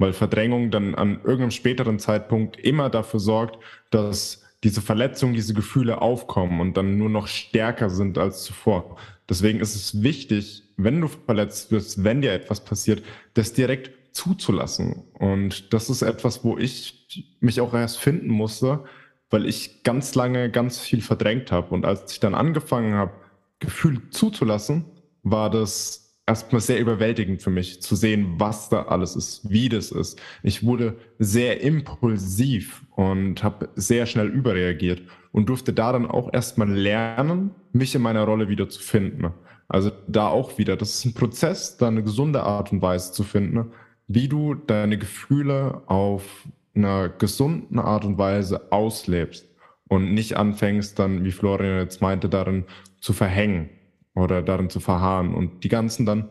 [0.00, 6.00] weil Verdrängung dann an irgendeinem späteren Zeitpunkt immer dafür sorgt, dass diese Verletzungen, diese Gefühle
[6.00, 8.96] aufkommen und dann nur noch stärker sind als zuvor.
[9.28, 13.02] Deswegen ist es wichtig, wenn du verletzt wirst, wenn dir etwas passiert,
[13.34, 15.04] das direkt zuzulassen.
[15.18, 18.84] Und das ist etwas, wo ich mich auch erst finden musste,
[19.28, 21.74] weil ich ganz lange ganz viel verdrängt habe.
[21.74, 23.12] Und als ich dann angefangen habe,
[23.58, 24.86] Gefühl zuzulassen,
[25.22, 29.90] war das erstmal sehr überwältigend für mich zu sehen, was da alles ist, wie das
[29.90, 30.20] ist.
[30.42, 35.02] Ich wurde sehr impulsiv und habe sehr schnell überreagiert
[35.32, 39.32] und durfte da dann auch erstmal lernen, mich in meiner Rolle wieder zu finden.
[39.68, 43.24] Also da auch wieder, das ist ein Prozess, da eine gesunde Art und Weise zu
[43.24, 43.72] finden,
[44.06, 49.48] wie du deine Gefühle auf einer gesunden Art und Weise auslebst
[49.88, 52.64] und nicht anfängst dann, wie Florian jetzt meinte, darin
[53.00, 53.68] zu verhängen
[54.14, 56.28] oder darin zu verharren und die ganzen dann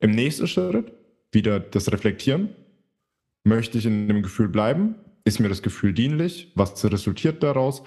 [0.00, 0.92] im nächsten Schritt
[1.30, 2.50] wieder das Reflektieren.
[3.44, 4.96] Möchte ich in dem Gefühl bleiben?
[5.24, 6.52] Ist mir das Gefühl dienlich?
[6.54, 7.82] Was resultiert daraus?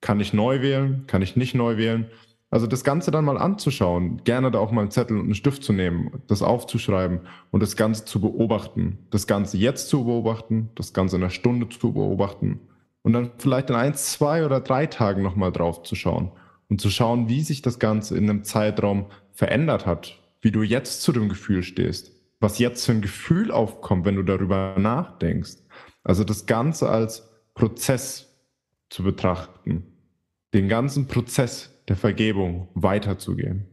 [0.00, 1.04] Kann ich neu wählen?
[1.06, 2.06] Kann ich nicht neu wählen?
[2.50, 5.64] Also das Ganze dann mal anzuschauen, gerne da auch mal einen Zettel und einen Stift
[5.64, 8.98] zu nehmen, das aufzuschreiben und das Ganze zu beobachten.
[9.10, 12.60] Das Ganze jetzt zu beobachten, das Ganze in einer Stunde zu beobachten
[13.02, 16.30] und dann vielleicht in ein, zwei oder drei Tagen nochmal drauf zu schauen
[16.72, 21.02] und zu schauen, wie sich das Ganze in einem Zeitraum verändert hat, wie du jetzt
[21.02, 25.58] zu dem Gefühl stehst, was jetzt für ein Gefühl aufkommt, wenn du darüber nachdenkst.
[26.02, 28.34] Also das Ganze als Prozess
[28.88, 29.84] zu betrachten,
[30.54, 33.66] den ganzen Prozess der Vergebung weiterzugehen.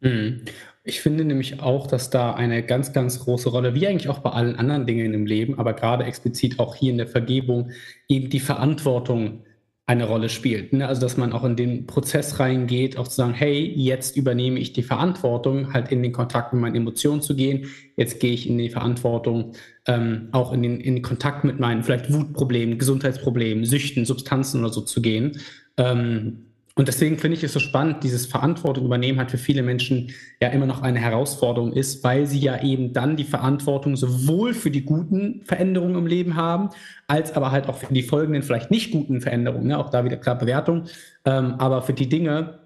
[0.00, 0.40] Mhm.
[0.82, 4.30] Ich finde nämlich auch, dass da eine ganz, ganz große Rolle, wie eigentlich auch bei
[4.30, 7.72] allen anderen Dingen im Leben, aber gerade explizit auch hier in der Vergebung,
[8.08, 9.42] eben die Verantwortung
[9.88, 10.72] eine Rolle spielt.
[10.72, 10.86] Ne?
[10.86, 14.72] Also, dass man auch in den Prozess reingeht, auch zu sagen, hey, jetzt übernehme ich
[14.72, 17.66] die Verantwortung, halt in den Kontakt mit meinen Emotionen zu gehen.
[17.96, 19.52] Jetzt gehe ich in die Verantwortung,
[19.86, 24.72] ähm, auch in den, in den Kontakt mit meinen vielleicht Wutproblemen, Gesundheitsproblemen, Süchten, Substanzen oder
[24.72, 25.38] so zu gehen.
[25.76, 26.46] Ähm,
[26.78, 30.12] und deswegen finde ich es so spannend, dieses Verantwortung übernehmen hat für viele Menschen
[30.42, 34.70] ja immer noch eine Herausforderung ist, weil sie ja eben dann die Verantwortung sowohl für
[34.70, 36.68] die guten Veränderungen im Leben haben,
[37.06, 39.68] als aber halt auch für die folgenden vielleicht nicht guten Veränderungen.
[39.68, 39.78] Ne?
[39.78, 40.84] Auch da wieder klar Bewertung.
[41.24, 42.58] Ähm, aber für die Dinge,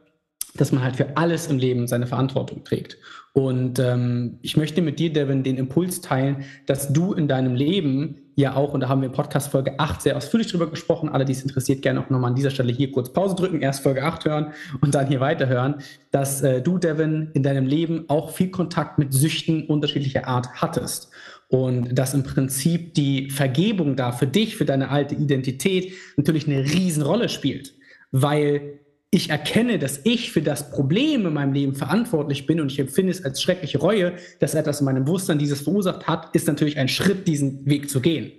[0.55, 2.99] dass man halt für alles im Leben seine Verantwortung trägt.
[3.33, 8.17] Und ähm, ich möchte mit dir, Devin, den Impuls teilen, dass du in deinem Leben
[8.35, 11.25] ja auch, und da haben wir in Podcast Folge 8 sehr ausführlich drüber gesprochen, alle,
[11.25, 14.03] die es interessiert, gerne auch nochmal an dieser Stelle hier kurz Pause drücken, erst Folge
[14.03, 15.77] 8 hören und dann hier weiterhören,
[16.11, 21.11] dass äh, du, Devin, in deinem Leben auch viel Kontakt mit Süchten unterschiedlicher Art hattest.
[21.49, 26.63] Und dass im Prinzip die Vergebung da für dich, für deine alte Identität natürlich eine
[26.63, 27.75] Riesenrolle spielt.
[28.13, 28.80] Weil
[29.11, 33.11] ich erkenne, dass ich für das Problem in meinem Leben verantwortlich bin und ich empfinde
[33.11, 36.88] es als schreckliche Reue, dass etwas in meinem Bewusstsein dieses verursacht hat, ist natürlich ein
[36.88, 38.33] Schritt, diesen Weg zu gehen.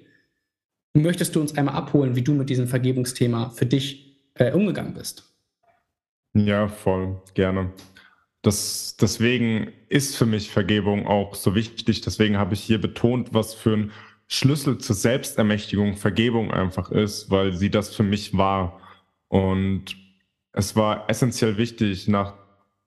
[0.94, 5.24] Möchtest du uns einmal abholen, wie du mit diesem Vergebungsthema für dich äh, umgegangen bist?
[6.34, 7.74] Ja, voll, gerne.
[8.42, 12.02] Das, deswegen ist für mich Vergebung auch so wichtig.
[12.02, 13.92] Deswegen habe ich hier betont, was für ein
[14.28, 18.80] Schlüssel zur Selbstermächtigung Vergebung einfach ist, weil sie das für mich war.
[19.28, 19.96] Und
[20.54, 22.34] es war essentiell wichtig, nach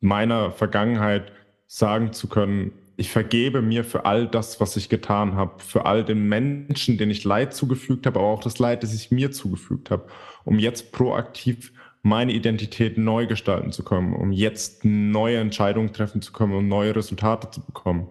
[0.00, 1.32] meiner Vergangenheit
[1.66, 6.04] sagen zu können, ich vergebe mir für all das, was ich getan habe, für all
[6.04, 9.90] den Menschen, denen ich Leid zugefügt habe, aber auch das Leid, das ich mir zugefügt
[9.90, 10.06] habe,
[10.44, 11.72] um jetzt proaktiv
[12.02, 16.94] meine Identität neu gestalten zu können, um jetzt neue Entscheidungen treffen zu können, um neue
[16.94, 18.08] Resultate zu bekommen.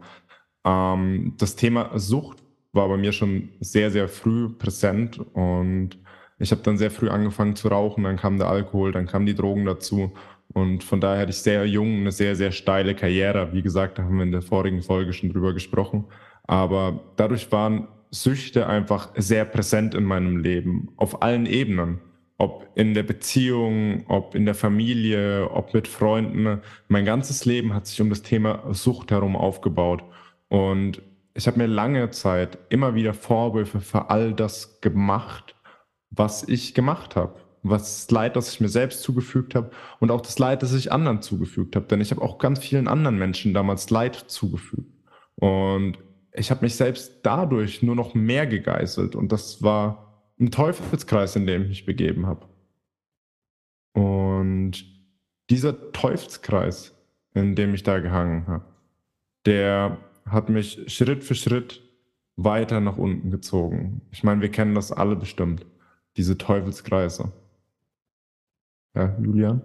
[0.65, 5.99] Ähm, das Thema Sucht war bei mir schon sehr, sehr früh präsent und
[6.39, 9.35] ich habe dann sehr früh angefangen zu rauchen, dann kam der Alkohol, dann kamen die
[9.35, 10.11] Drogen dazu.
[10.53, 13.53] Und von daher hatte ich sehr jung eine sehr, sehr steile Karriere.
[13.53, 16.05] Wie gesagt, da haben wir in der vorigen Folge schon drüber gesprochen.
[16.43, 21.99] Aber dadurch waren Süchte einfach sehr präsent in meinem Leben, auf allen Ebenen.
[22.37, 26.61] Ob in der Beziehung, ob in der Familie, ob mit Freunden.
[26.87, 30.03] Mein ganzes Leben hat sich um das Thema Sucht herum aufgebaut.
[30.49, 31.01] Und
[31.35, 35.55] ich habe mir lange Zeit immer wieder Vorwürfe für all das gemacht,
[36.15, 37.35] was ich gemacht habe.
[37.65, 41.21] Was Leid, das ich mir selbst zugefügt habe und auch das Leid, das ich anderen
[41.21, 41.85] zugefügt habe.
[41.85, 44.91] Denn ich habe auch ganz vielen anderen Menschen damals Leid zugefügt.
[45.35, 45.97] Und
[46.33, 51.45] ich habe mich selbst dadurch nur noch mehr gegeißelt und das war ein Teufelskreis, in
[51.45, 52.47] dem ich mich begeben habe.
[53.93, 54.85] Und
[55.49, 56.95] dieser Teufelskreis,
[57.33, 58.65] in dem ich da gehangen habe,
[59.45, 61.81] der hat mich Schritt für Schritt
[62.35, 64.01] weiter nach unten gezogen.
[64.11, 65.65] Ich meine, wir kennen das alle bestimmt,
[66.17, 67.31] diese Teufelskreise.
[68.95, 69.61] Ja, Julian?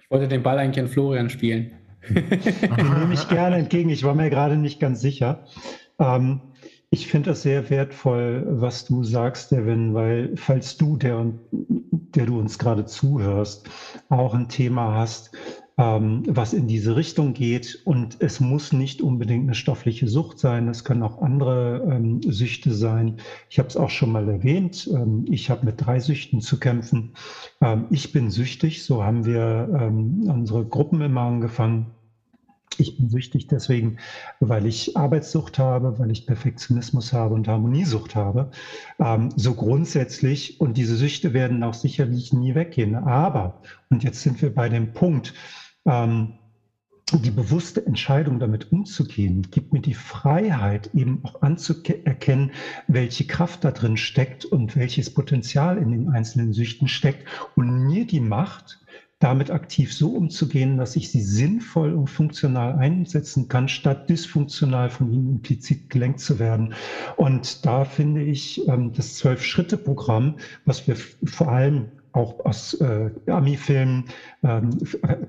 [0.00, 1.72] Ich wollte den Ball eigentlich an Florian spielen.
[2.08, 3.90] Den nehme ich gerne entgegen.
[3.90, 5.44] Ich war mir gerade nicht ganz sicher.
[5.98, 6.40] Ähm,
[6.90, 12.38] ich finde das sehr wertvoll, was du sagst, Devin, weil falls du, der, der du
[12.38, 13.68] uns gerade zuhörst,
[14.08, 15.32] auch ein Thema hast,
[15.78, 17.80] ähm, was in diese Richtung geht.
[17.84, 22.74] Und es muss nicht unbedingt eine stoffliche Sucht sein, es können auch andere ähm, Süchte
[22.74, 23.16] sein.
[23.48, 27.14] Ich habe es auch schon mal erwähnt, ähm, ich habe mit drei Süchten zu kämpfen.
[27.60, 31.86] Ähm, ich bin süchtig, so haben wir ähm, unsere Gruppen immer angefangen.
[32.80, 33.98] Ich bin süchtig deswegen,
[34.40, 38.50] weil ich Arbeitssucht habe, weil ich Perfektionismus habe und Harmoniesucht habe.
[39.00, 42.94] Ähm, so grundsätzlich, und diese Süchte werden auch sicherlich nie weggehen.
[42.94, 45.34] Aber, und jetzt sind wir bei dem Punkt,
[45.88, 46.34] ähm,
[47.12, 52.52] die bewusste Entscheidung damit umzugehen, gibt mir die Freiheit, eben auch anzuerkennen,
[52.86, 58.06] welche Kraft da drin steckt und welches Potenzial in den einzelnen Süchten steckt und mir
[58.06, 58.78] die Macht,
[59.20, 65.12] damit aktiv so umzugehen, dass ich sie sinnvoll und funktional einsetzen kann, statt dysfunktional von
[65.12, 66.74] ihnen implizit gelenkt zu werden.
[67.16, 74.04] Und da finde ich ähm, das Zwölf-Schritte-Programm, was wir vor allem auch aus äh, Ami-Filmen
[74.42, 74.70] ähm,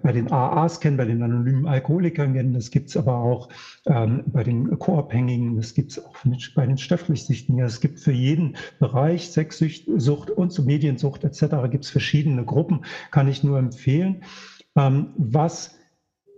[0.03, 2.53] bei den AAs kennen, bei den anonymen Alkoholikern kennen.
[2.53, 3.49] Das gibt es aber auch
[3.85, 6.15] ähm, bei den Co-Abhängigen, das gibt es auch
[6.55, 7.59] bei den Stofflichsüchtigen.
[7.59, 11.69] Es gibt für jeden Bereich, Sexsucht und so Mediensucht etc.
[11.69, 14.23] gibt es verschiedene Gruppen, kann ich nur empfehlen.
[14.75, 15.75] Ähm, was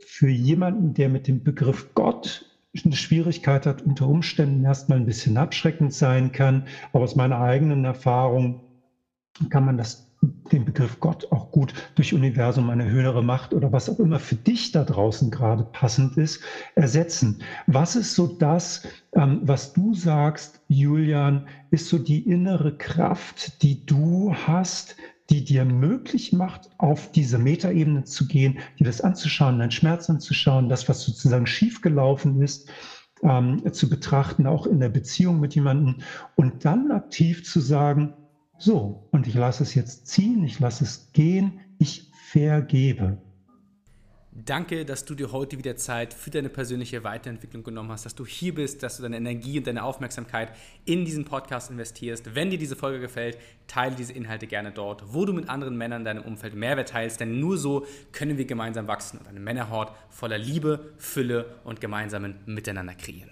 [0.05, 2.45] für jemanden, der mit dem Begriff Gott
[2.85, 6.67] eine Schwierigkeit hat, unter Umständen erstmal ein bisschen abschreckend sein kann.
[6.93, 8.61] Aber aus meiner eigenen Erfahrung
[9.49, 10.10] kann man das
[10.51, 14.35] den Begriff Gott auch gut durch Universum, eine höhere Macht oder was auch immer für
[14.35, 16.41] dich da draußen gerade passend ist,
[16.75, 17.41] ersetzen.
[17.67, 18.83] Was ist so das,
[19.15, 24.95] ähm, was du sagst, Julian, ist so die innere Kraft, die du hast,
[25.29, 30.69] die dir möglich macht, auf diese Metaebene zu gehen, dir das anzuschauen, deinen Schmerz anzuschauen,
[30.69, 32.69] das, was sozusagen schiefgelaufen ist,
[33.23, 35.97] ähm, zu betrachten, auch in der Beziehung mit jemandem
[36.35, 38.13] und dann aktiv zu sagen,
[38.61, 43.17] so, und ich lasse es jetzt ziehen, ich lasse es gehen, ich vergebe.
[44.33, 48.23] Danke, dass du dir heute wieder Zeit für deine persönliche Weiterentwicklung genommen hast, dass du
[48.23, 50.51] hier bist, dass du deine Energie und deine Aufmerksamkeit
[50.85, 52.35] in diesen Podcast investierst.
[52.35, 56.01] Wenn dir diese Folge gefällt, teile diese Inhalte gerne dort, wo du mit anderen Männern
[56.01, 59.91] in deinem Umfeld Mehrwert teilst, denn nur so können wir gemeinsam wachsen und eine Männerhort
[60.09, 63.31] voller Liebe, Fülle und gemeinsamen Miteinander kreieren.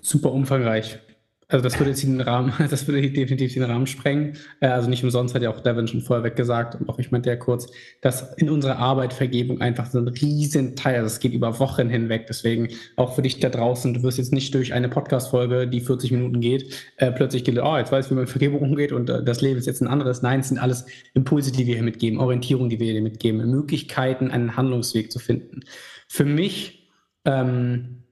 [0.00, 1.00] Super umfangreich.
[1.50, 4.36] Also das würde jetzt den Rahmen, das würde definitiv den Rahmen sprengen.
[4.60, 7.30] Äh, also nicht umsonst hat ja auch Devin schon vorher weggesagt und auch ich meinte
[7.30, 7.68] ja kurz,
[8.02, 11.88] dass in unserer Arbeit Vergebung einfach so ein riesen Teil, also es geht über Wochen
[11.88, 12.26] hinweg.
[12.28, 16.12] Deswegen auch für dich da draußen, du wirst jetzt nicht durch eine Podcast-Folge, die 40
[16.12, 19.08] Minuten geht, äh, plötzlich geht, oh, jetzt weiß ich, wie man mit Vergebung umgeht und
[19.08, 20.20] äh, das Leben ist jetzt ein anderes.
[20.20, 20.84] Nein, es sind alles
[21.14, 25.60] Impulse, die wir hier mitgeben, Orientierung, die wir hier mitgeben, Möglichkeiten, einen Handlungsweg zu finden.
[26.08, 26.90] Für mich
[27.24, 28.02] ähm,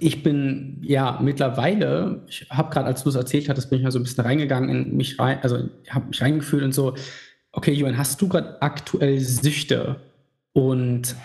[0.00, 3.90] ich bin ja mittlerweile, ich habe gerade, als du es erzählt hattest, bin ich mal
[3.90, 6.94] so ein bisschen reingegangen in mich rein, also habe mich reingefühlt und so,
[7.52, 10.00] okay, Johann, hast du gerade aktuell Süchte?
[10.52, 11.16] Und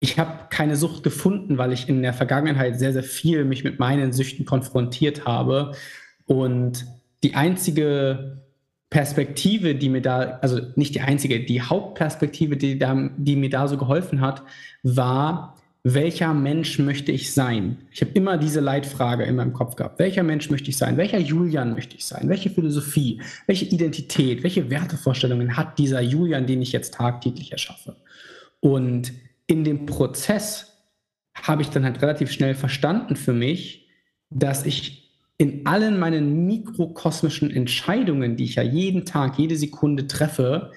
[0.00, 3.78] ich habe keine Sucht gefunden, weil ich in der Vergangenheit sehr, sehr viel mich mit
[3.78, 5.72] meinen Süchten konfrontiert habe.
[6.26, 6.86] Und
[7.22, 8.42] die einzige
[8.90, 13.68] Perspektive, die mir da, also nicht die einzige, die Hauptperspektive, die, da, die mir da
[13.68, 14.42] so geholfen hat,
[14.82, 17.78] war, welcher Mensch möchte ich sein?
[17.90, 19.98] Ich habe immer diese Leitfrage in meinem Kopf gehabt.
[19.98, 20.96] Welcher Mensch möchte ich sein?
[20.96, 22.28] Welcher Julian möchte ich sein?
[22.28, 27.96] Welche Philosophie, welche Identität, welche Wertevorstellungen hat dieser Julian, den ich jetzt tagtäglich erschaffe?
[28.60, 29.12] Und
[29.48, 30.72] in dem Prozess
[31.34, 33.88] habe ich dann halt relativ schnell verstanden für mich,
[34.30, 40.70] dass ich in allen meinen mikrokosmischen Entscheidungen, die ich ja jeden Tag, jede Sekunde treffe,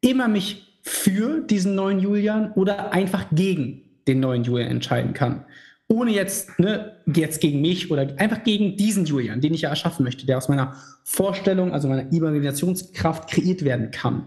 [0.00, 5.44] immer mich für diesen neuen Julian oder einfach gegen den neuen Julian entscheiden kann.
[5.88, 10.04] Ohne jetzt, ne, jetzt gegen mich oder einfach gegen diesen Julian, den ich ja erschaffen
[10.04, 14.26] möchte, der aus meiner Vorstellung, also meiner Imaginationskraft kreiert werden kann.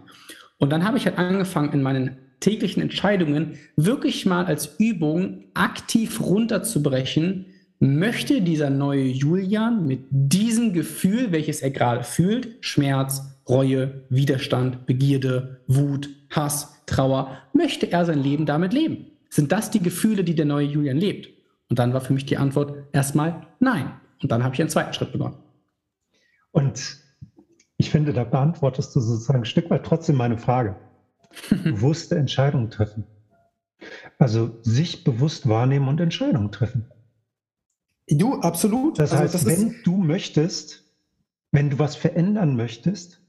[0.58, 6.22] Und dann habe ich halt angefangen, in meinen täglichen Entscheidungen wirklich mal als Übung aktiv
[6.22, 7.48] runterzubrechen,
[7.80, 15.62] möchte dieser neue Julian mit diesem Gefühl, welches er gerade fühlt, Schmerz, Reue, Widerstand, Begierde,
[15.68, 19.09] Wut, Hass, Trauer, möchte er sein Leben damit leben?
[19.30, 21.30] Sind das die Gefühle, die der neue Julian lebt?
[21.70, 23.92] Und dann war für mich die Antwort erstmal nein.
[24.22, 25.38] Und dann habe ich einen zweiten Schritt begonnen.
[26.52, 26.98] Und
[27.78, 30.76] ich finde, da beantwortest du sozusagen ein Stück weit trotzdem meine Frage.
[31.64, 33.06] Bewusste Entscheidungen treffen.
[34.18, 36.92] Also sich bewusst wahrnehmen und Entscheidungen treffen.
[38.10, 39.00] Du, absolut.
[39.00, 40.84] Das also heißt, das wenn du möchtest,
[41.52, 43.22] wenn du was verändern möchtest,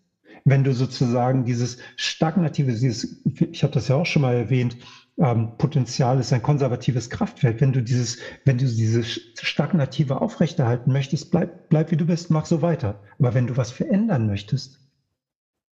[0.44, 4.76] wenn du sozusagen dieses stagnative, dieses, ich habe das ja auch schon mal erwähnt,
[5.20, 7.60] ähm, Potenzial ist ein konservatives Kraftfeld.
[7.60, 12.46] Wenn du dieses, wenn du dieses stagnative aufrechterhalten möchtest, bleib, bleib wie du bist, mach
[12.46, 13.02] so weiter.
[13.18, 14.80] Aber wenn du was verändern möchtest,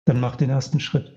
[0.06, 1.12] dann mach den ersten Schritt.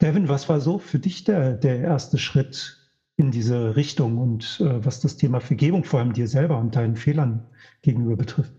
[0.00, 2.78] Devin, was war so für dich der, der erste Schritt
[3.16, 6.96] in diese Richtung und äh, was das Thema Vergebung vor allem dir selber und deinen
[6.96, 7.48] Fehlern
[7.82, 8.52] gegenüber betrifft?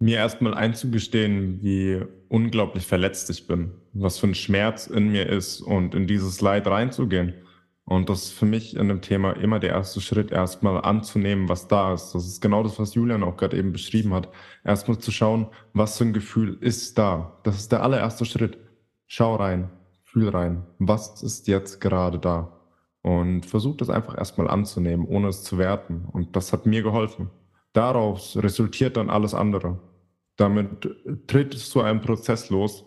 [0.00, 5.60] Mir erstmal einzugestehen, wie unglaublich verletzt ich bin, was für ein Schmerz in mir ist
[5.60, 7.34] und in dieses Leid reinzugehen.
[7.84, 11.68] Und das ist für mich in dem Thema immer der erste Schritt, erstmal anzunehmen, was
[11.68, 12.12] da ist.
[12.12, 14.28] Das ist genau das, was Julian auch gerade eben beschrieben hat.
[14.62, 17.40] Erstmal zu schauen, was für ein Gefühl ist da.
[17.44, 18.58] Das ist der allererste Schritt.
[19.06, 19.70] Schau rein,
[20.04, 20.66] fühl rein.
[20.78, 22.60] Was ist jetzt gerade da?
[23.00, 26.04] Und versuch das einfach erstmal anzunehmen, ohne es zu werten.
[26.12, 27.30] Und das hat mir geholfen.
[27.72, 29.78] Daraus resultiert dann alles andere.
[30.36, 30.88] Damit
[31.26, 32.86] tritt es zu einem Prozess los,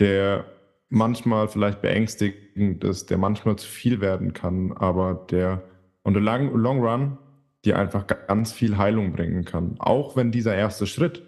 [0.00, 0.44] der
[0.88, 5.62] manchmal vielleicht beängstigend ist, der manchmal zu viel werden kann, aber der
[6.04, 7.18] on the long, long run
[7.64, 9.76] dir einfach ganz viel Heilung bringen kann.
[9.78, 11.22] Auch wenn dieser erste Schritt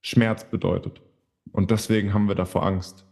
[0.00, 1.02] Schmerz bedeutet.
[1.52, 3.04] Und deswegen haben wir davor Angst,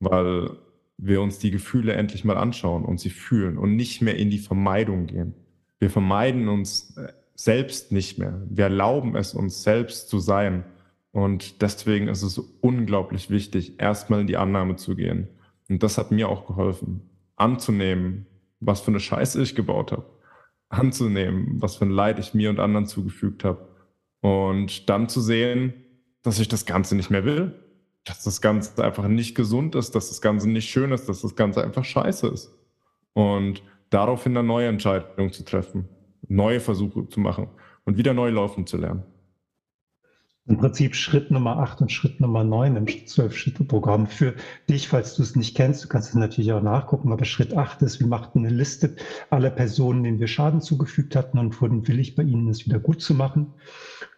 [0.00, 0.50] weil
[0.98, 4.38] wir uns die Gefühle endlich mal anschauen und sie fühlen und nicht mehr in die
[4.38, 5.34] Vermeidung gehen.
[5.78, 8.42] Wir vermeiden uns äh, selbst nicht mehr.
[8.48, 10.64] Wir erlauben es uns selbst zu sein.
[11.12, 15.28] Und deswegen ist es unglaublich wichtig, erstmal in die Annahme zu gehen.
[15.68, 18.26] Und das hat mir auch geholfen, anzunehmen,
[18.60, 20.06] was für eine Scheiße ich gebaut habe,
[20.68, 23.68] anzunehmen, was für ein Leid ich mir und anderen zugefügt habe.
[24.20, 25.74] Und dann zu sehen,
[26.22, 27.54] dass ich das Ganze nicht mehr will,
[28.04, 31.36] dass das Ganze einfach nicht gesund ist, dass das Ganze nicht schön ist, dass das
[31.36, 32.52] Ganze einfach scheiße ist.
[33.12, 35.88] Und daraufhin eine neue Entscheidung zu treffen
[36.28, 37.48] neue Versuche zu machen
[37.84, 39.04] und wieder neu laufen zu lernen.
[40.48, 44.34] Im Prinzip Schritt Nummer 8 und Schritt Nummer 9 im 12-Schritte-Programm für
[44.70, 45.82] dich, falls du es nicht kennst.
[45.82, 48.94] Du kannst es natürlich auch nachgucken, aber Schritt 8 ist, wir machten eine Liste
[49.28, 53.02] aller Personen, denen wir Schaden zugefügt hatten und wurden willig, bei ihnen es wieder gut
[53.02, 53.54] zu machen.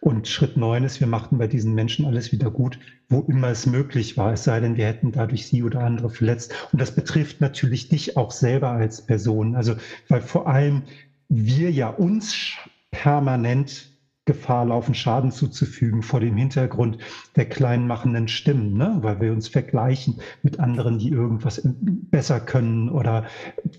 [0.01, 2.79] Und Schritt 9 ist, wir machten bei diesen Menschen alles wieder gut,
[3.09, 6.53] wo immer es möglich war, es sei denn, wir hätten dadurch sie oder andere verletzt.
[6.71, 9.55] Und das betrifft natürlich dich auch selber als Person.
[9.55, 9.77] Also,
[10.09, 10.83] weil vor allem
[11.29, 12.53] wir ja uns
[12.91, 13.89] permanent
[14.29, 16.99] Gefahr laufen, Schaden zuzufügen vor dem Hintergrund
[17.35, 18.99] der kleinmachenden Stimmen, ne?
[19.01, 23.25] weil wir uns vergleichen mit anderen, die irgendwas besser können oder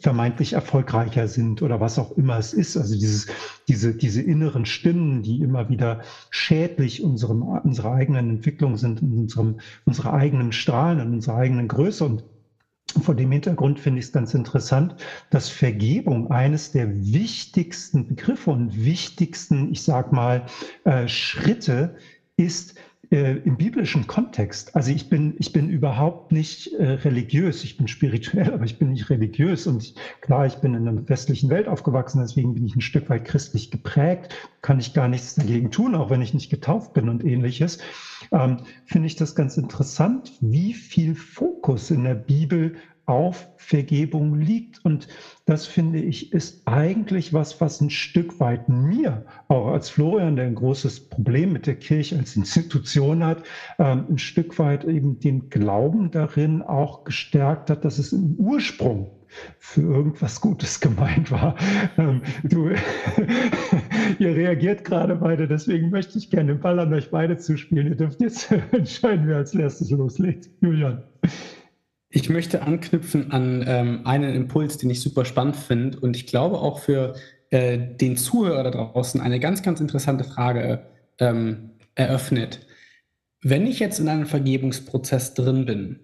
[0.01, 2.77] vermeintlich erfolgreicher sind oder was auch immer es ist.
[2.77, 3.29] Also dieses,
[3.69, 10.15] diese, diese inneren Stimmen, die immer wieder schädlich unserem, unserer eigenen Entwicklung sind, unserem, unserer
[10.15, 12.25] eigenen Strahlen und unserer eigenen Größe und
[12.93, 14.97] vor dem Hintergrund finde ich es ganz interessant,
[15.31, 20.47] dass Vergebung eines der wichtigsten Begriffe und wichtigsten, ich sag mal,
[20.85, 21.97] äh, Schritte
[22.37, 22.75] ist
[23.11, 24.77] äh, im biblischen Kontext.
[24.77, 28.91] Also ich bin, ich bin überhaupt nicht äh, religiös, ich bin spirituell, aber ich bin
[28.91, 29.67] nicht religiös.
[29.67, 33.11] Und ich, klar, ich bin in einer westlichen Welt aufgewachsen, deswegen bin ich ein Stück
[33.11, 37.09] weit christlich geprägt, kann ich gar nichts dagegen tun, auch wenn ich nicht getauft bin
[37.09, 37.79] und ähnliches.
[38.31, 42.77] Ähm, Finde ich das ganz interessant, wie viel Fokus in der Bibel
[43.11, 44.85] auf Vergebung liegt.
[44.85, 45.09] Und
[45.45, 50.47] das finde ich ist eigentlich was, was ein Stück weit mir, auch als Florian, der
[50.47, 53.43] ein großes Problem mit der Kirche als Institution hat,
[53.81, 59.11] ähm, ein Stück weit eben den Glauben darin auch gestärkt hat, dass es im Ursprung
[59.59, 61.57] für irgendwas Gutes gemeint war.
[61.99, 62.71] Ähm, du,
[64.19, 67.89] ihr reagiert gerade beide, deswegen möchte ich gerne den Ball an euch beide zuspielen.
[67.89, 70.49] Ihr dürft jetzt entscheiden, wer als erstes loslegt.
[70.61, 71.03] Julian.
[72.13, 76.59] Ich möchte anknüpfen an ähm, einen Impuls, den ich super spannend finde und ich glaube
[76.59, 77.15] auch für
[77.51, 80.87] äh, den Zuhörer da draußen eine ganz, ganz interessante Frage
[81.21, 82.67] ähm, eröffnet.
[83.43, 86.01] Wenn ich jetzt in einem Vergebungsprozess drin bin,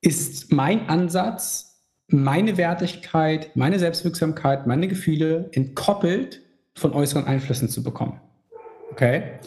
[0.00, 6.40] ist mein Ansatz, meine Wertigkeit, meine Selbstwirksamkeit, meine Gefühle entkoppelt
[6.74, 8.20] von äußeren Einflüssen zu bekommen.
[8.92, 9.40] Okay?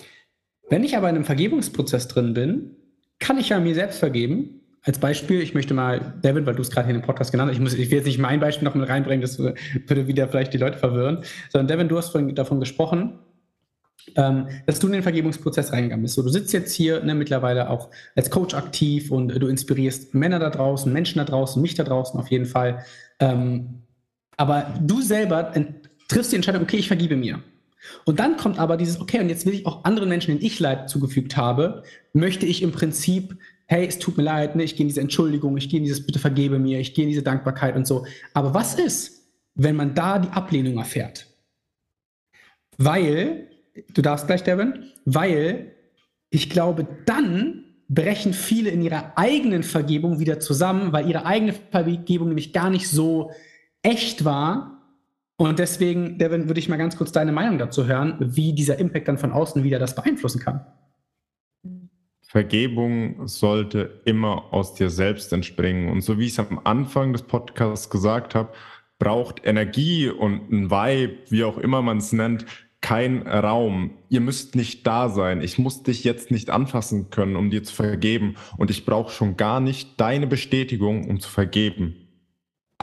[0.69, 2.75] Wenn ich aber in einem Vergebungsprozess drin bin,
[3.17, 6.71] kann ich ja mir selbst vergeben als Beispiel, ich möchte mal, David, weil du es
[6.71, 8.65] gerade hier in dem Podcast genannt hast, ich, muss, ich will jetzt nicht mein Beispiel
[8.65, 12.33] noch mit reinbringen, das würde wieder vielleicht die Leute verwirren, sondern Devin, du hast vorhin
[12.33, 13.19] davon gesprochen,
[14.15, 16.15] ähm, dass du in den Vergebungsprozess reingegangen bist.
[16.15, 20.13] So, du sitzt jetzt hier ne, mittlerweile auch als Coach aktiv und äh, du inspirierst
[20.13, 22.83] Männer da draußen, Menschen da draußen, mich da draußen auf jeden Fall.
[23.19, 23.83] Ähm,
[24.37, 25.51] aber du selber
[26.07, 27.41] triffst die Entscheidung, okay, ich vergebe mir.
[28.05, 30.59] Und dann kommt aber dieses, okay, und jetzt will ich auch anderen Menschen, denen ich
[30.59, 33.37] Leid zugefügt habe, möchte ich im Prinzip,
[33.69, 36.03] hey, es tut mir leid, ne, ich gehe in diese Entschuldigung, ich gehe in dieses
[36.03, 38.03] Bitte vergebe mir, ich gehe in diese Dankbarkeit und so.
[38.33, 41.27] Aber was ist, wenn man da die Ablehnung erfährt?
[42.77, 43.47] Weil,
[43.93, 45.75] du darfst gleich, Devin, weil
[46.31, 52.29] ich glaube, dann brechen viele in ihrer eigenen Vergebung wieder zusammen, weil ihre eigene Vergebung
[52.29, 53.31] nämlich gar nicht so
[53.83, 54.79] echt war,
[55.37, 59.07] und deswegen, Devin, würde ich mal ganz kurz deine Meinung dazu hören, wie dieser Impact
[59.07, 60.65] dann von außen wieder das beeinflussen kann.
[62.29, 65.89] Vergebung sollte immer aus dir selbst entspringen.
[65.89, 68.53] Und so wie ich es am Anfang des Podcasts gesagt habe,
[68.99, 72.45] braucht Energie und ein Vibe, wie auch immer man es nennt,
[72.81, 73.97] kein Raum.
[74.09, 75.41] Ihr müsst nicht da sein.
[75.41, 78.35] Ich muss dich jetzt nicht anfassen können, um dir zu vergeben.
[78.57, 81.95] Und ich brauche schon gar nicht deine Bestätigung, um zu vergeben.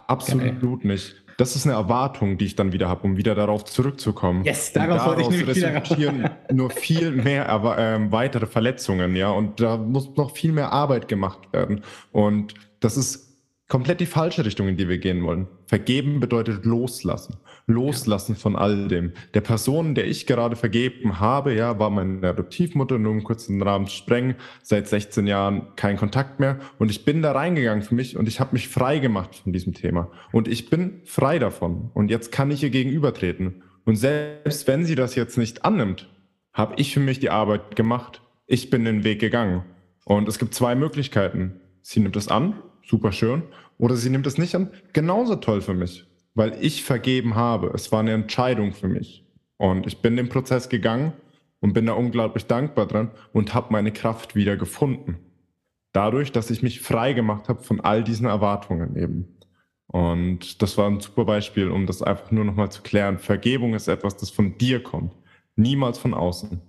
[0.08, 0.88] Absolut okay.
[0.88, 1.22] nicht.
[1.38, 4.44] Das ist eine Erwartung, die ich dann wieder habe, um wieder darauf zurückzukommen.
[4.44, 9.30] Yes, darauf wollte ich nämlich resultieren nur viel mehr aber, ähm, weitere Verletzungen, ja.
[9.30, 11.82] Und da muss noch viel mehr Arbeit gemacht werden.
[12.10, 13.26] Und das ist
[13.68, 15.46] komplett die falsche Richtung, in die wir gehen wollen.
[15.66, 17.36] Vergeben bedeutet loslassen.
[17.66, 18.38] Loslassen ja.
[18.38, 19.12] von all dem.
[19.34, 23.62] Der Person, der ich gerade vergeben habe, ja, war meine Adoptivmutter, nur um kurz den
[23.62, 26.58] Rahmen zu sprengen, seit 16 Jahren kein Kontakt mehr.
[26.78, 29.74] Und ich bin da reingegangen für mich und ich habe mich frei gemacht von diesem
[29.74, 30.10] Thema.
[30.32, 31.90] Und ich bin frei davon.
[31.94, 33.62] Und jetzt kann ich ihr gegenübertreten.
[33.84, 36.08] Und selbst wenn sie das jetzt nicht annimmt,
[36.52, 38.22] habe ich für mich die Arbeit gemacht.
[38.46, 39.64] Ich bin den Weg gegangen.
[40.04, 41.60] Und es gibt zwei Möglichkeiten.
[41.82, 42.54] Sie nimmt es an
[42.86, 43.42] super schön.
[43.78, 46.06] Oder sie nimmt es nicht an, genauso toll für mich,
[46.36, 47.72] weil ich vergeben habe.
[47.74, 49.24] Es war eine Entscheidung für mich.
[49.56, 51.14] Und ich bin den Prozess gegangen
[51.60, 55.16] und bin da unglaublich dankbar dran und habe meine Kraft wieder gefunden.
[55.92, 59.38] Dadurch, dass ich mich frei gemacht habe von all diesen Erwartungen eben.
[59.86, 63.18] Und das war ein super Beispiel, um das einfach nur nochmal zu klären.
[63.18, 65.14] Vergebung ist etwas, das von dir kommt,
[65.54, 66.60] niemals von außen.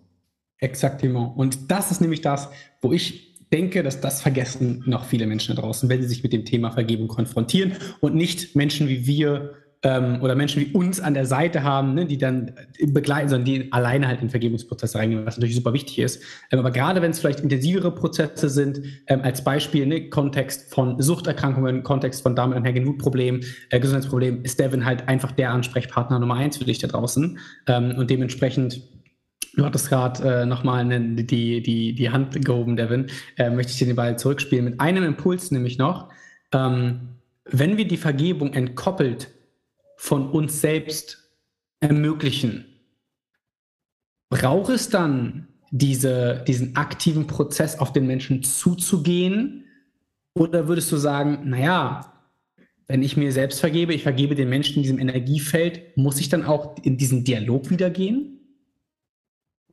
[0.59, 1.25] Exaktimo.
[1.35, 2.49] Und das ist nämlich das,
[2.81, 6.33] wo ich denke, dass das vergessen noch viele Menschen da draußen, wenn sie sich mit
[6.33, 11.13] dem Thema Vergebung konfrontieren und nicht Menschen wie wir ähm, oder Menschen wie uns an
[11.13, 15.25] der Seite haben, ne, die dann begleiten, sondern die alleine halt in den Vergebungsprozess reingehen,
[15.25, 16.21] was natürlich super wichtig ist.
[16.51, 21.01] Ähm, aber gerade wenn es vielleicht intensivere Prozesse sind, ähm, als Beispiel ne, Kontext von
[21.01, 26.35] Suchterkrankungen, Kontext von damit einhergehenden Wutproblemen, äh, Gesundheitsproblemen, ist Devin halt einfach der Ansprechpartner Nummer
[26.35, 27.37] eins für dich da draußen.
[27.67, 28.81] Ähm, und dementsprechend
[29.57, 33.07] Du hattest gerade äh, nochmal die, die, die Hand gehoben, Devin.
[33.37, 36.09] Äh, möchte ich dir den Ball zurückspielen mit einem Impuls nämlich noch.
[36.53, 39.29] Ähm, wenn wir die Vergebung entkoppelt
[39.95, 41.31] von uns selbst
[41.79, 42.65] ermöglichen,
[44.29, 49.65] braucht es dann diese, diesen aktiven Prozess auf den Menschen zuzugehen?
[50.35, 52.13] Oder würdest du sagen, naja,
[52.87, 56.45] wenn ich mir selbst vergebe, ich vergebe den Menschen in diesem Energiefeld, muss ich dann
[56.45, 58.36] auch in diesen Dialog wieder gehen?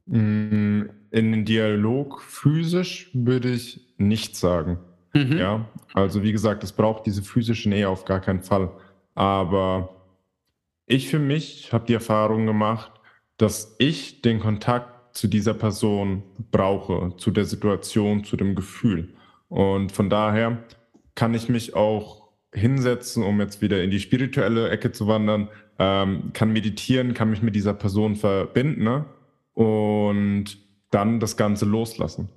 [0.06, 4.78] Mm, in den Dialog physisch würde ich nicht sagen.
[5.14, 5.38] Mhm.
[5.38, 8.70] Ja, also wie gesagt, es braucht diese physische Nähe auf gar keinen Fall.
[9.14, 9.94] Aber
[10.86, 12.90] ich für mich habe die Erfahrung gemacht,
[13.36, 19.14] dass ich den Kontakt zu dieser Person brauche, zu der Situation, zu dem Gefühl.
[19.48, 20.58] Und von daher
[21.14, 25.48] kann ich mich auch hinsetzen, um jetzt wieder in die spirituelle Ecke zu wandern,
[25.78, 28.84] ähm, kann meditieren, kann mich mit dieser Person verbinden.
[28.84, 29.04] Ne?
[29.54, 30.58] Und
[30.90, 32.28] dann das Ganze loslassen.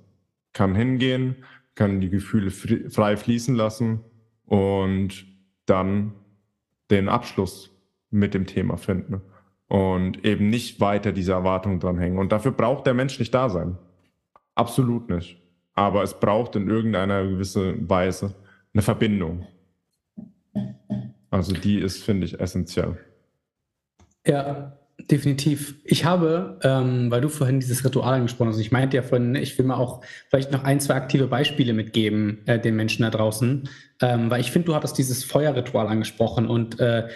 [0.52, 1.36] Kann hingehen,
[1.74, 4.00] kann die Gefühle frei fließen lassen
[4.46, 5.26] und
[5.66, 6.12] dann
[6.90, 7.70] den Abschluss
[8.10, 9.20] mit dem Thema finden
[9.68, 12.18] und eben nicht weiter diese Erwartung dranhängen.
[12.18, 13.76] Und dafür braucht der Mensch nicht da sein.
[14.54, 15.40] Absolut nicht.
[15.74, 18.34] Aber es braucht in irgendeiner gewissen Weise
[18.72, 19.46] eine Verbindung.
[21.30, 22.98] Also die ist, finde ich, essentiell.
[24.26, 25.76] Ja, Definitiv.
[25.84, 29.40] Ich habe, ähm, weil du vorhin dieses Ritual angesprochen hast, ich meinte ja vorhin, ne,
[29.40, 33.10] ich will mal auch vielleicht noch ein, zwei aktive Beispiele mitgeben äh, den Menschen da
[33.10, 33.68] draußen,
[34.02, 37.08] ähm, weil ich finde, du hattest dieses Feuerritual angesprochen und äh,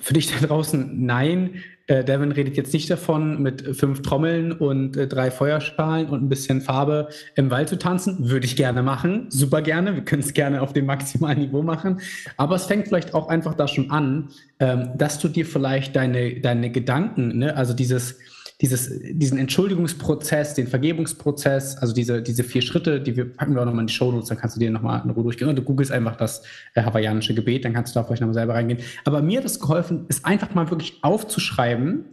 [0.00, 4.96] für dich da draußen, nein, äh, Devin redet jetzt nicht davon, mit fünf Trommeln und
[4.96, 8.30] äh, drei Feuerschalen und ein bisschen Farbe im Wald zu tanzen.
[8.30, 9.94] Würde ich gerne machen, super gerne.
[9.94, 12.00] Wir können es gerne auf dem maximalen Niveau machen.
[12.36, 14.28] Aber es fängt vielleicht auch einfach da schon an,
[14.60, 18.18] ähm, dass du dir vielleicht deine, deine Gedanken, ne, also dieses,
[18.60, 23.66] dieses, diesen Entschuldigungsprozess, den Vergebungsprozess, also diese, diese vier Schritte, die wir packen wir auch
[23.66, 25.48] nochmal in die Show Notes, dann kannst du dir nochmal in Ruhe durchgehen.
[25.48, 26.42] Und du googelst einfach das
[26.74, 28.80] äh, hawaiianische Gebet, dann kannst du da vielleicht nochmal selber reingehen.
[29.04, 32.04] Aber mir hat es geholfen, es einfach mal wirklich aufzuschreiben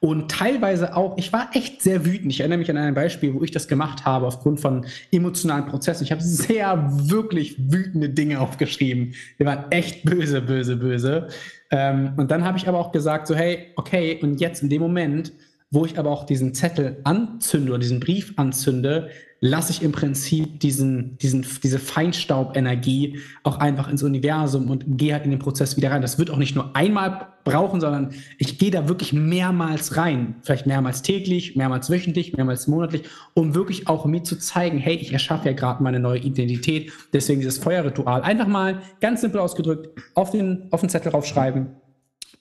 [0.00, 2.32] Und teilweise auch, ich war echt sehr wütend.
[2.32, 6.02] Ich erinnere mich an ein Beispiel, wo ich das gemacht habe aufgrund von emotionalen Prozessen.
[6.02, 9.14] Ich habe sehr wirklich wütende Dinge aufgeschrieben.
[9.38, 11.28] Die waren echt böse, böse, böse.
[11.70, 14.82] Ähm, und dann habe ich aber auch gesagt, so hey, okay, und jetzt in dem
[14.82, 15.32] Moment,
[15.72, 19.08] wo ich aber auch diesen Zettel anzünde oder diesen Brief anzünde,
[19.40, 25.24] lasse ich im Prinzip diesen, diesen, diese Feinstaubenergie auch einfach ins Universum und gehe halt
[25.24, 26.00] in den Prozess wieder rein.
[26.00, 30.36] Das wird auch nicht nur einmal brauchen, sondern ich gehe da wirklich mehrmals rein.
[30.42, 33.02] Vielleicht mehrmals täglich, mehrmals wöchentlich, mehrmals monatlich,
[33.34, 36.92] um wirklich auch mir zu zeigen, hey, ich erschaffe ja gerade meine neue Identität.
[37.12, 38.22] Deswegen dieses Feuerritual.
[38.22, 41.81] Einfach mal ganz simpel ausgedrückt auf den, auf den Zettel draufschreiben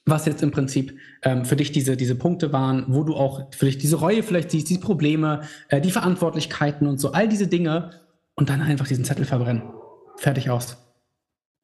[0.05, 3.65] was jetzt im Prinzip ähm, für dich diese, diese Punkte waren, wo du auch für
[3.65, 7.91] dich diese Reue vielleicht siehst, diese Probleme, äh, die Verantwortlichkeiten und so, all diese Dinge
[8.35, 9.63] und dann einfach diesen Zettel verbrennen.
[10.17, 10.77] Fertig aus.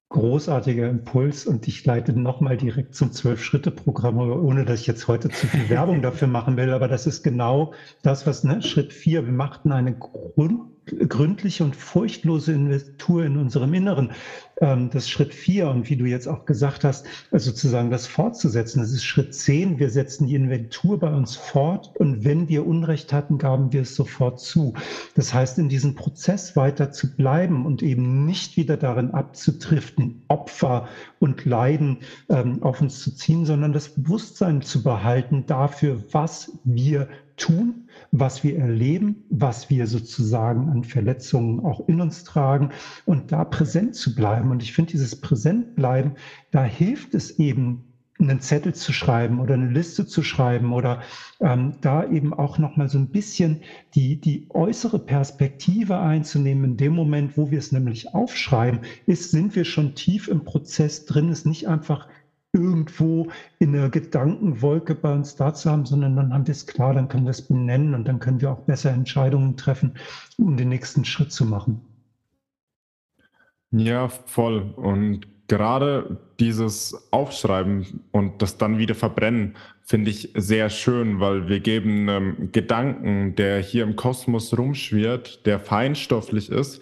[0.09, 5.47] Großartiger Impuls und ich leite nochmal direkt zum Zwölf-Schritte-Programm, ohne dass ich jetzt heute zu
[5.47, 7.73] viel Werbung dafür machen will, aber das ist genau
[8.03, 10.76] das, was ne, Schritt vier, wir machten eine Grund
[11.07, 14.11] gründliche und furchtlose Inventur in unserem Inneren.
[14.59, 18.79] Ähm, das ist Schritt vier und wie du jetzt auch gesagt hast, sozusagen das fortzusetzen.
[18.79, 19.79] Das ist Schritt zehn.
[19.79, 23.95] Wir setzen die Inventur bei uns fort und wenn wir Unrecht hatten, gaben wir es
[23.95, 24.73] sofort zu.
[25.15, 30.88] Das heißt, in diesem Prozess weiter zu bleiben und eben nicht wieder darin abzutriften, Opfer
[31.19, 37.07] und Leiden ähm, auf uns zu ziehen, sondern das Bewusstsein zu behalten dafür, was wir
[37.38, 42.69] tun was wir erleben, was wir sozusagen an Verletzungen auch in uns tragen
[43.05, 44.51] und da präsent zu bleiben.
[44.51, 46.13] Und ich finde, dieses Präsentbleiben,
[46.51, 47.83] da hilft es eben,
[48.19, 51.01] einen Zettel zu schreiben oder eine Liste zu schreiben oder
[51.39, 53.61] ähm, da eben auch nochmal so ein bisschen
[53.93, 56.71] die, die äußere Perspektive einzunehmen.
[56.71, 61.05] In dem Moment, wo wir es nämlich aufschreiben, ist, sind wir schon tief im Prozess
[61.05, 62.07] drin, ist nicht einfach
[62.53, 63.27] irgendwo
[63.59, 67.07] in der Gedankenwolke bei uns da zu haben, sondern dann haben wir es klar, dann
[67.07, 69.95] können wir es benennen und dann können wir auch besser Entscheidungen treffen,
[70.37, 71.81] um den nächsten Schritt zu machen.
[73.71, 74.73] Ja, voll.
[74.75, 81.59] Und gerade dieses Aufschreiben und das dann wieder verbrennen, finde ich sehr schön, weil wir
[81.59, 86.81] geben einem Gedanken, der hier im Kosmos rumschwirrt, der feinstofflich ist,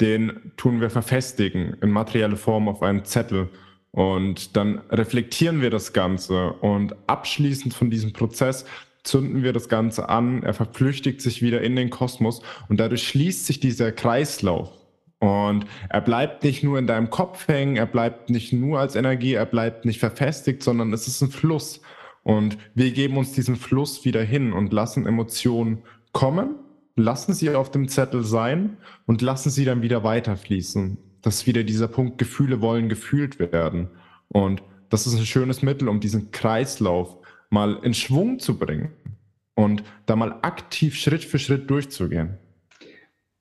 [0.00, 3.48] den tun wir verfestigen in materielle Form auf einem Zettel.
[3.94, 6.54] Und dann reflektieren wir das Ganze.
[6.54, 8.64] Und abschließend von diesem Prozess
[9.04, 12.42] zünden wir das Ganze an, er verflüchtigt sich wieder in den Kosmos.
[12.68, 14.72] Und dadurch schließt sich dieser Kreislauf.
[15.20, 19.34] Und er bleibt nicht nur in deinem Kopf hängen, er bleibt nicht nur als Energie,
[19.34, 21.80] er bleibt nicht verfestigt, sondern es ist ein Fluss.
[22.24, 26.56] Und wir geben uns diesen Fluss wieder hin und lassen Emotionen kommen,
[26.96, 28.76] lassen sie auf dem Zettel sein
[29.06, 33.88] und lassen sie dann wieder weiterfließen dass wieder dieser Punkt, Gefühle wollen gefühlt werden.
[34.28, 37.16] Und das ist ein schönes Mittel, um diesen Kreislauf
[37.50, 38.90] mal in Schwung zu bringen
[39.54, 42.38] und da mal aktiv Schritt für Schritt durchzugehen.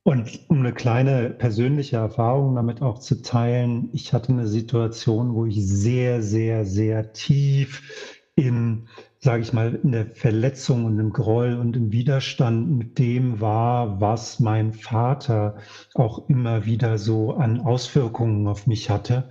[0.03, 5.45] Und um eine kleine persönliche Erfahrung damit auch zu teilen, ich hatte eine Situation, wo
[5.45, 8.87] ich sehr, sehr, sehr tief in
[9.23, 14.01] sage ich mal, in der Verletzung und im Groll und im Widerstand mit dem war,
[14.01, 15.55] was mein Vater
[15.93, 19.29] auch immer wieder so an Auswirkungen auf mich hatte.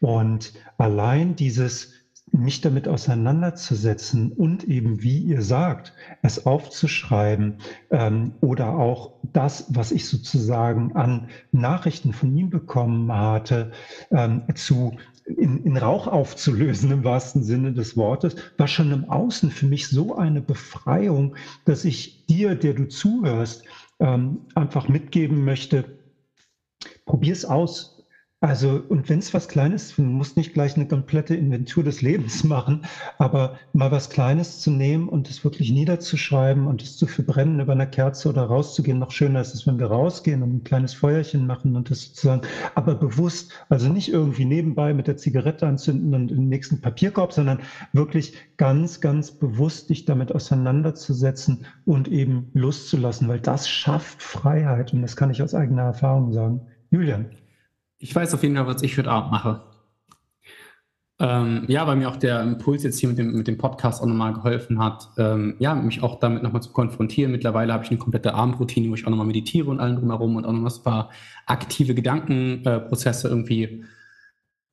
[0.00, 1.92] Und allein dieses
[2.32, 7.58] mich damit auseinanderzusetzen und eben, wie ihr sagt, es aufzuschreiben
[7.90, 13.72] ähm, oder auch das, was ich sozusagen an Nachrichten von ihm bekommen hatte,
[14.10, 14.92] ähm, zu
[15.36, 19.88] in, in Rauch aufzulösen im wahrsten Sinne des Wortes, war schon im Außen für mich
[19.88, 23.64] so eine Befreiung, dass ich dir, der du zuhörst,
[24.00, 25.84] ähm, einfach mitgeben möchte,
[27.04, 27.97] probier es aus,
[28.40, 32.44] also, und wenn es was Kleines, du musst nicht gleich eine komplette Inventur des Lebens
[32.44, 32.82] machen,
[33.18, 37.72] aber mal was Kleines zu nehmen und es wirklich niederzuschreiben und es zu verbrennen über
[37.72, 39.00] eine Kerze oder rauszugehen.
[39.00, 42.42] Noch schöner ist es, wenn wir rausgehen und ein kleines Feuerchen machen und das sozusagen,
[42.76, 47.62] aber bewusst, also nicht irgendwie nebenbei mit der Zigarette anzünden und den nächsten Papierkorb, sondern
[47.92, 55.02] wirklich ganz, ganz bewusst dich damit auseinanderzusetzen und eben loszulassen, weil das schafft Freiheit und
[55.02, 56.60] das kann ich aus eigener Erfahrung sagen.
[56.90, 57.30] Julian.
[57.98, 59.60] Ich weiß auf jeden Fall, was ich heute Abend mache.
[61.20, 64.06] Ähm, ja, weil mir auch der Impuls jetzt hier mit dem, mit dem Podcast auch
[64.06, 67.32] nochmal geholfen hat, ähm, ja, mich auch damit nochmal zu konfrontieren.
[67.32, 70.44] Mittlerweile habe ich eine komplette Abendroutine, wo ich auch nochmal meditiere und allen drumherum und
[70.44, 71.10] auch noch ein paar
[71.46, 73.84] aktive Gedankenprozesse äh, irgendwie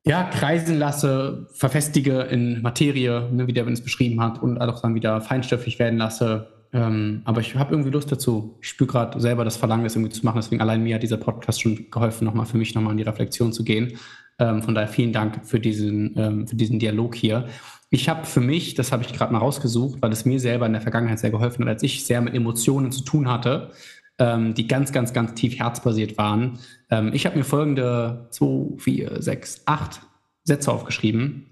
[0.04, 4.94] ja, kreisen lasse, verfestige in Materie, ne, wie der es beschrieben hat, und auch dann
[4.94, 8.58] wieder feinstofflich werden lasse, ähm, aber ich habe irgendwie Lust dazu.
[8.60, 10.36] Ich spüre gerade selber das Verlangen, das irgendwie zu machen.
[10.36, 13.50] Deswegen allein mir hat dieser Podcast schon geholfen, nochmal für mich nochmal in die Reflexion
[13.54, 13.96] zu gehen.
[14.38, 17.48] Ähm, von daher vielen Dank für diesen, ähm, für diesen Dialog hier.
[17.88, 20.74] Ich habe für mich, das habe ich gerade mal rausgesucht, weil es mir selber in
[20.74, 23.70] der Vergangenheit sehr geholfen hat, als ich sehr mit Emotionen zu tun hatte,
[24.18, 26.58] ähm, die ganz, ganz, ganz tief herzbasiert waren.
[26.90, 30.02] Ähm, ich habe mir folgende zwei, vier, sechs, acht
[30.44, 31.46] Sätze aufgeschrieben.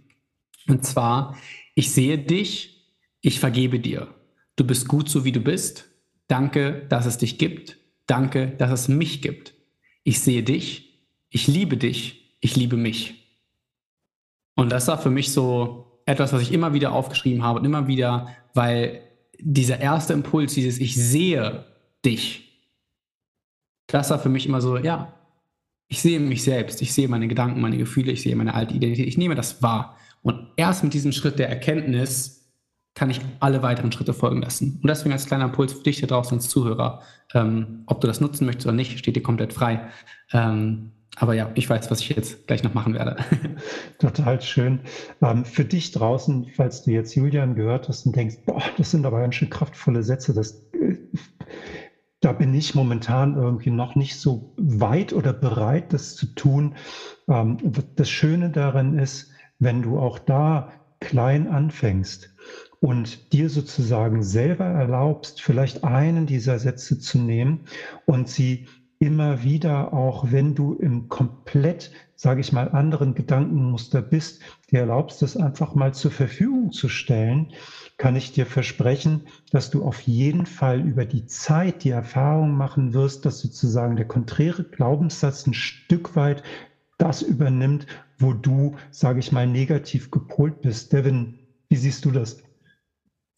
[0.69, 1.35] Und zwar,
[1.75, 4.09] ich sehe dich, ich vergebe dir.
[4.57, 5.87] Du bist gut so, wie du bist.
[6.29, 7.77] Danke, dass es dich gibt.
[8.07, 9.55] Danke, dass es mich gibt.
[10.05, 13.15] Ich sehe dich, ich liebe dich, ich liebe mich.
[14.55, 17.87] Und das war für mich so etwas, was ich immer wieder aufgeschrieben habe und immer
[17.89, 19.03] wieder, weil
[19.41, 21.65] dieser erste Impuls, dieses Ich sehe
[22.05, 22.45] dich,
[23.87, 25.15] das war für mich immer so, ja,
[25.89, 29.07] ich sehe mich selbst, ich sehe meine Gedanken, meine Gefühle, ich sehe meine alte Identität,
[29.07, 29.97] ich nehme das wahr.
[30.23, 32.44] Und erst mit diesem Schritt der Erkenntnis
[32.95, 34.79] kann ich alle weiteren Schritte folgen lassen.
[34.81, 37.03] Und deswegen als kleiner Impuls für dich da draußen als Zuhörer,
[37.35, 39.89] ähm, ob du das nutzen möchtest oder nicht, steht dir komplett frei.
[40.33, 43.17] Ähm, aber ja, ich weiß, was ich jetzt gleich noch machen werde.
[43.99, 44.81] Total schön.
[45.23, 49.07] Ähm, für dich draußen, falls du jetzt Julian gehört hast und denkst, boah, das sind
[49.07, 50.97] aber ganz schön kraftvolle Sätze, das, äh,
[52.21, 56.75] da bin ich momentan irgendwie noch nicht so weit oder bereit, das zu tun.
[57.29, 57.59] Ähm,
[57.97, 62.34] das Schöne daran ist, wenn du auch da klein anfängst
[62.85, 67.61] und dir sozusagen selber erlaubst, vielleicht einen dieser Sätze zu nehmen
[68.05, 68.67] und sie
[68.99, 75.23] immer wieder, auch wenn du im komplett, sage ich mal, anderen Gedankenmuster bist, dir erlaubst,
[75.23, 77.53] das einfach mal zur Verfügung zu stellen,
[77.97, 82.93] kann ich dir versprechen, dass du auf jeden Fall über die Zeit die Erfahrung machen
[82.93, 86.43] wirst, dass sozusagen der konträre Glaubenssatz ein Stück weit
[86.99, 87.87] das übernimmt,
[88.19, 90.93] wo du, sage ich mal, negativ gepolt bist.
[90.93, 91.39] Devin,
[91.71, 92.44] wie siehst du das?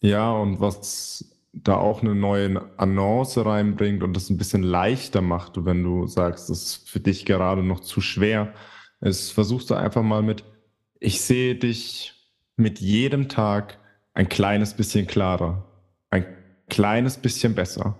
[0.00, 5.64] Ja, und was da auch eine neue Annonce reinbringt und das ein bisschen leichter macht,
[5.64, 8.52] wenn du sagst, das ist für dich gerade noch zu schwer,
[9.00, 10.44] ist, versuchst du einfach mal mit,
[11.00, 12.14] ich sehe dich
[12.56, 13.78] mit jedem Tag
[14.14, 15.64] ein kleines bisschen klarer,
[16.10, 16.26] ein
[16.68, 17.98] kleines bisschen besser.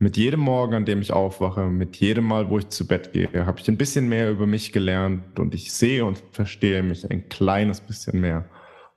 [0.00, 3.28] Mit jedem Morgen, an dem ich aufwache, mit jedem Mal, wo ich zu Bett gehe,
[3.46, 7.28] habe ich ein bisschen mehr über mich gelernt und ich sehe und verstehe mich ein
[7.28, 8.44] kleines bisschen mehr.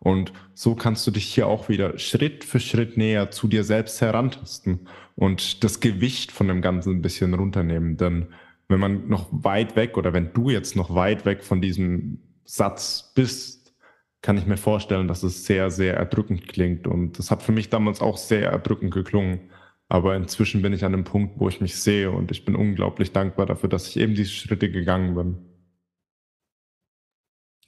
[0.03, 4.01] Und so kannst du dich hier auch wieder Schritt für Schritt näher zu dir selbst
[4.01, 7.97] herantasten und das Gewicht von dem Ganzen ein bisschen runternehmen.
[7.97, 8.27] Denn
[8.67, 13.11] wenn man noch weit weg oder wenn du jetzt noch weit weg von diesem Satz
[13.13, 13.75] bist,
[14.23, 16.87] kann ich mir vorstellen, dass es sehr, sehr erdrückend klingt.
[16.87, 19.51] Und das hat für mich damals auch sehr erdrückend geklungen.
[19.87, 23.11] Aber inzwischen bin ich an einem Punkt, wo ich mich sehe und ich bin unglaublich
[23.11, 25.37] dankbar dafür, dass ich eben diese Schritte gegangen bin.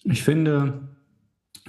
[0.06, 0.93] Ich finde,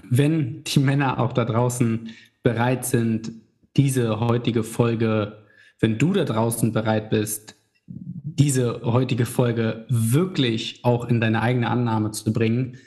[0.03, 2.11] wenn die Männer auch da draußen
[2.43, 3.33] bereit sind,
[3.77, 5.45] diese heutige Folge,
[5.81, 12.11] wenn du da draußen bereit bist, diese heutige Folge wirklich auch in deine eigene Annahme
[12.11, 12.79] zu bringen,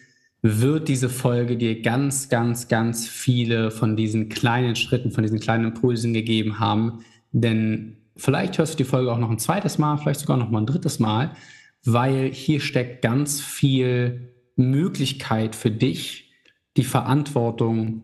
[0.42, 5.66] wird diese Folge dir ganz, ganz, ganz viele von diesen kleinen Schritten, von diesen kleinen
[5.66, 7.00] Impulsen gegeben haben.
[7.32, 10.60] Denn vielleicht hörst du die Folge auch noch ein zweites Mal, vielleicht sogar noch mal
[10.60, 11.32] ein drittes Mal,
[11.84, 16.27] weil hier steckt ganz viel Möglichkeit für dich,
[16.78, 18.04] die Verantwortung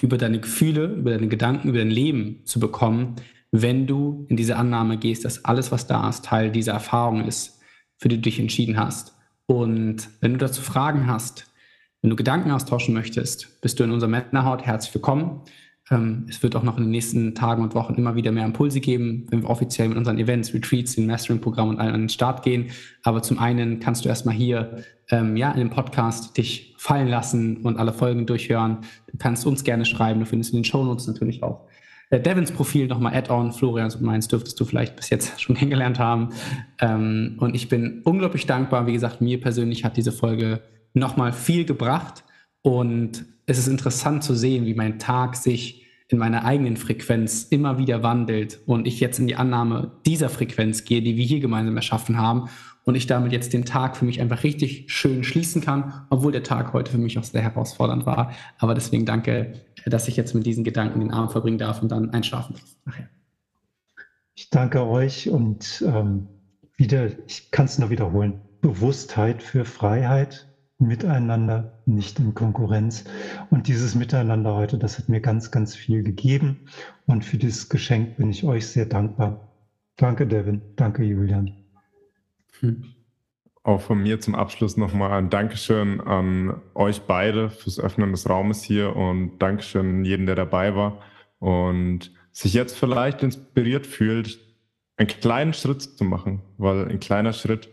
[0.00, 3.16] über deine Gefühle, über deine Gedanken, über dein Leben zu bekommen,
[3.50, 7.60] wenn du in diese Annahme gehst, dass alles, was da ist, Teil dieser Erfahrung ist,
[7.98, 9.14] für die du dich entschieden hast.
[9.46, 11.52] Und wenn du dazu Fragen hast,
[12.02, 15.40] wenn du Gedanken austauschen möchtest, bist du in unserer Männerhaut herzlich willkommen.
[15.90, 18.80] Ähm, es wird auch noch in den nächsten Tagen und Wochen immer wieder mehr Impulse
[18.80, 22.42] geben, wenn wir offiziell mit unseren Events, Retreats, den Mastering-Programm und allen an den Start
[22.42, 22.70] gehen.
[23.02, 27.58] Aber zum einen kannst du erstmal hier ähm, ja, in dem Podcast dich fallen lassen
[27.58, 28.78] und alle Folgen durchhören.
[29.10, 30.20] Du kannst uns gerne schreiben.
[30.20, 31.66] Du findest in den Shownotes natürlich auch
[32.10, 33.52] äh, Devins Profil nochmal Add-on.
[33.52, 36.30] Florians und meins dürftest du vielleicht bis jetzt schon kennengelernt haben.
[36.80, 38.86] Ähm, und ich bin unglaublich dankbar.
[38.86, 40.62] Wie gesagt, mir persönlich hat diese Folge
[40.94, 42.24] nochmal viel gebracht.
[42.62, 47.78] Und es ist interessant zu sehen, wie mein Tag sich in meiner eigenen Frequenz immer
[47.78, 51.76] wieder wandelt und ich jetzt in die Annahme dieser Frequenz gehe, die wir hier gemeinsam
[51.76, 52.48] erschaffen haben
[52.84, 56.44] und ich damit jetzt den Tag für mich einfach richtig schön schließen kann, obwohl der
[56.44, 58.32] Tag heute für mich auch sehr herausfordernd war.
[58.58, 62.10] Aber deswegen danke, dass ich jetzt mit diesen Gedanken den Abend verbringen darf und dann
[62.10, 63.08] einschlafen darf nachher.
[64.36, 66.28] Ich danke euch und ähm,
[66.76, 70.46] wieder, ich kann es nur wiederholen, Bewusstheit für Freiheit,
[70.78, 73.04] miteinander, nicht in Konkurrenz.
[73.50, 76.68] Und dieses Miteinander heute, das hat mir ganz, ganz viel gegeben.
[77.06, 79.48] Und für dieses Geschenk bin ich euch sehr dankbar.
[79.96, 80.60] Danke, Devin.
[80.76, 81.52] Danke, Julian.
[82.60, 82.84] Hm.
[83.62, 88.62] Auch von mir zum Abschluss nochmal ein Dankeschön an euch beide fürs Öffnen des Raumes
[88.62, 91.00] hier und Dankeschön an jeden, der dabei war
[91.40, 94.38] und sich jetzt vielleicht inspiriert fühlt,
[94.96, 97.70] einen kleinen Schritt zu machen, weil ein kleiner Schritt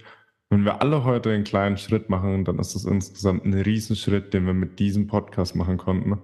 [0.53, 4.45] Wenn wir alle heute einen kleinen Schritt machen, dann ist das insgesamt ein Riesenschritt, den
[4.45, 6.19] wir mit diesem Podcast machen konnten.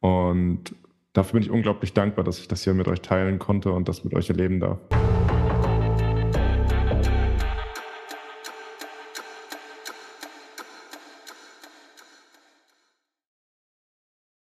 [0.00, 0.74] Und
[1.14, 4.04] dafür bin ich unglaublich dankbar, dass ich das hier mit euch teilen konnte und das
[4.04, 4.80] mit euch erleben darf.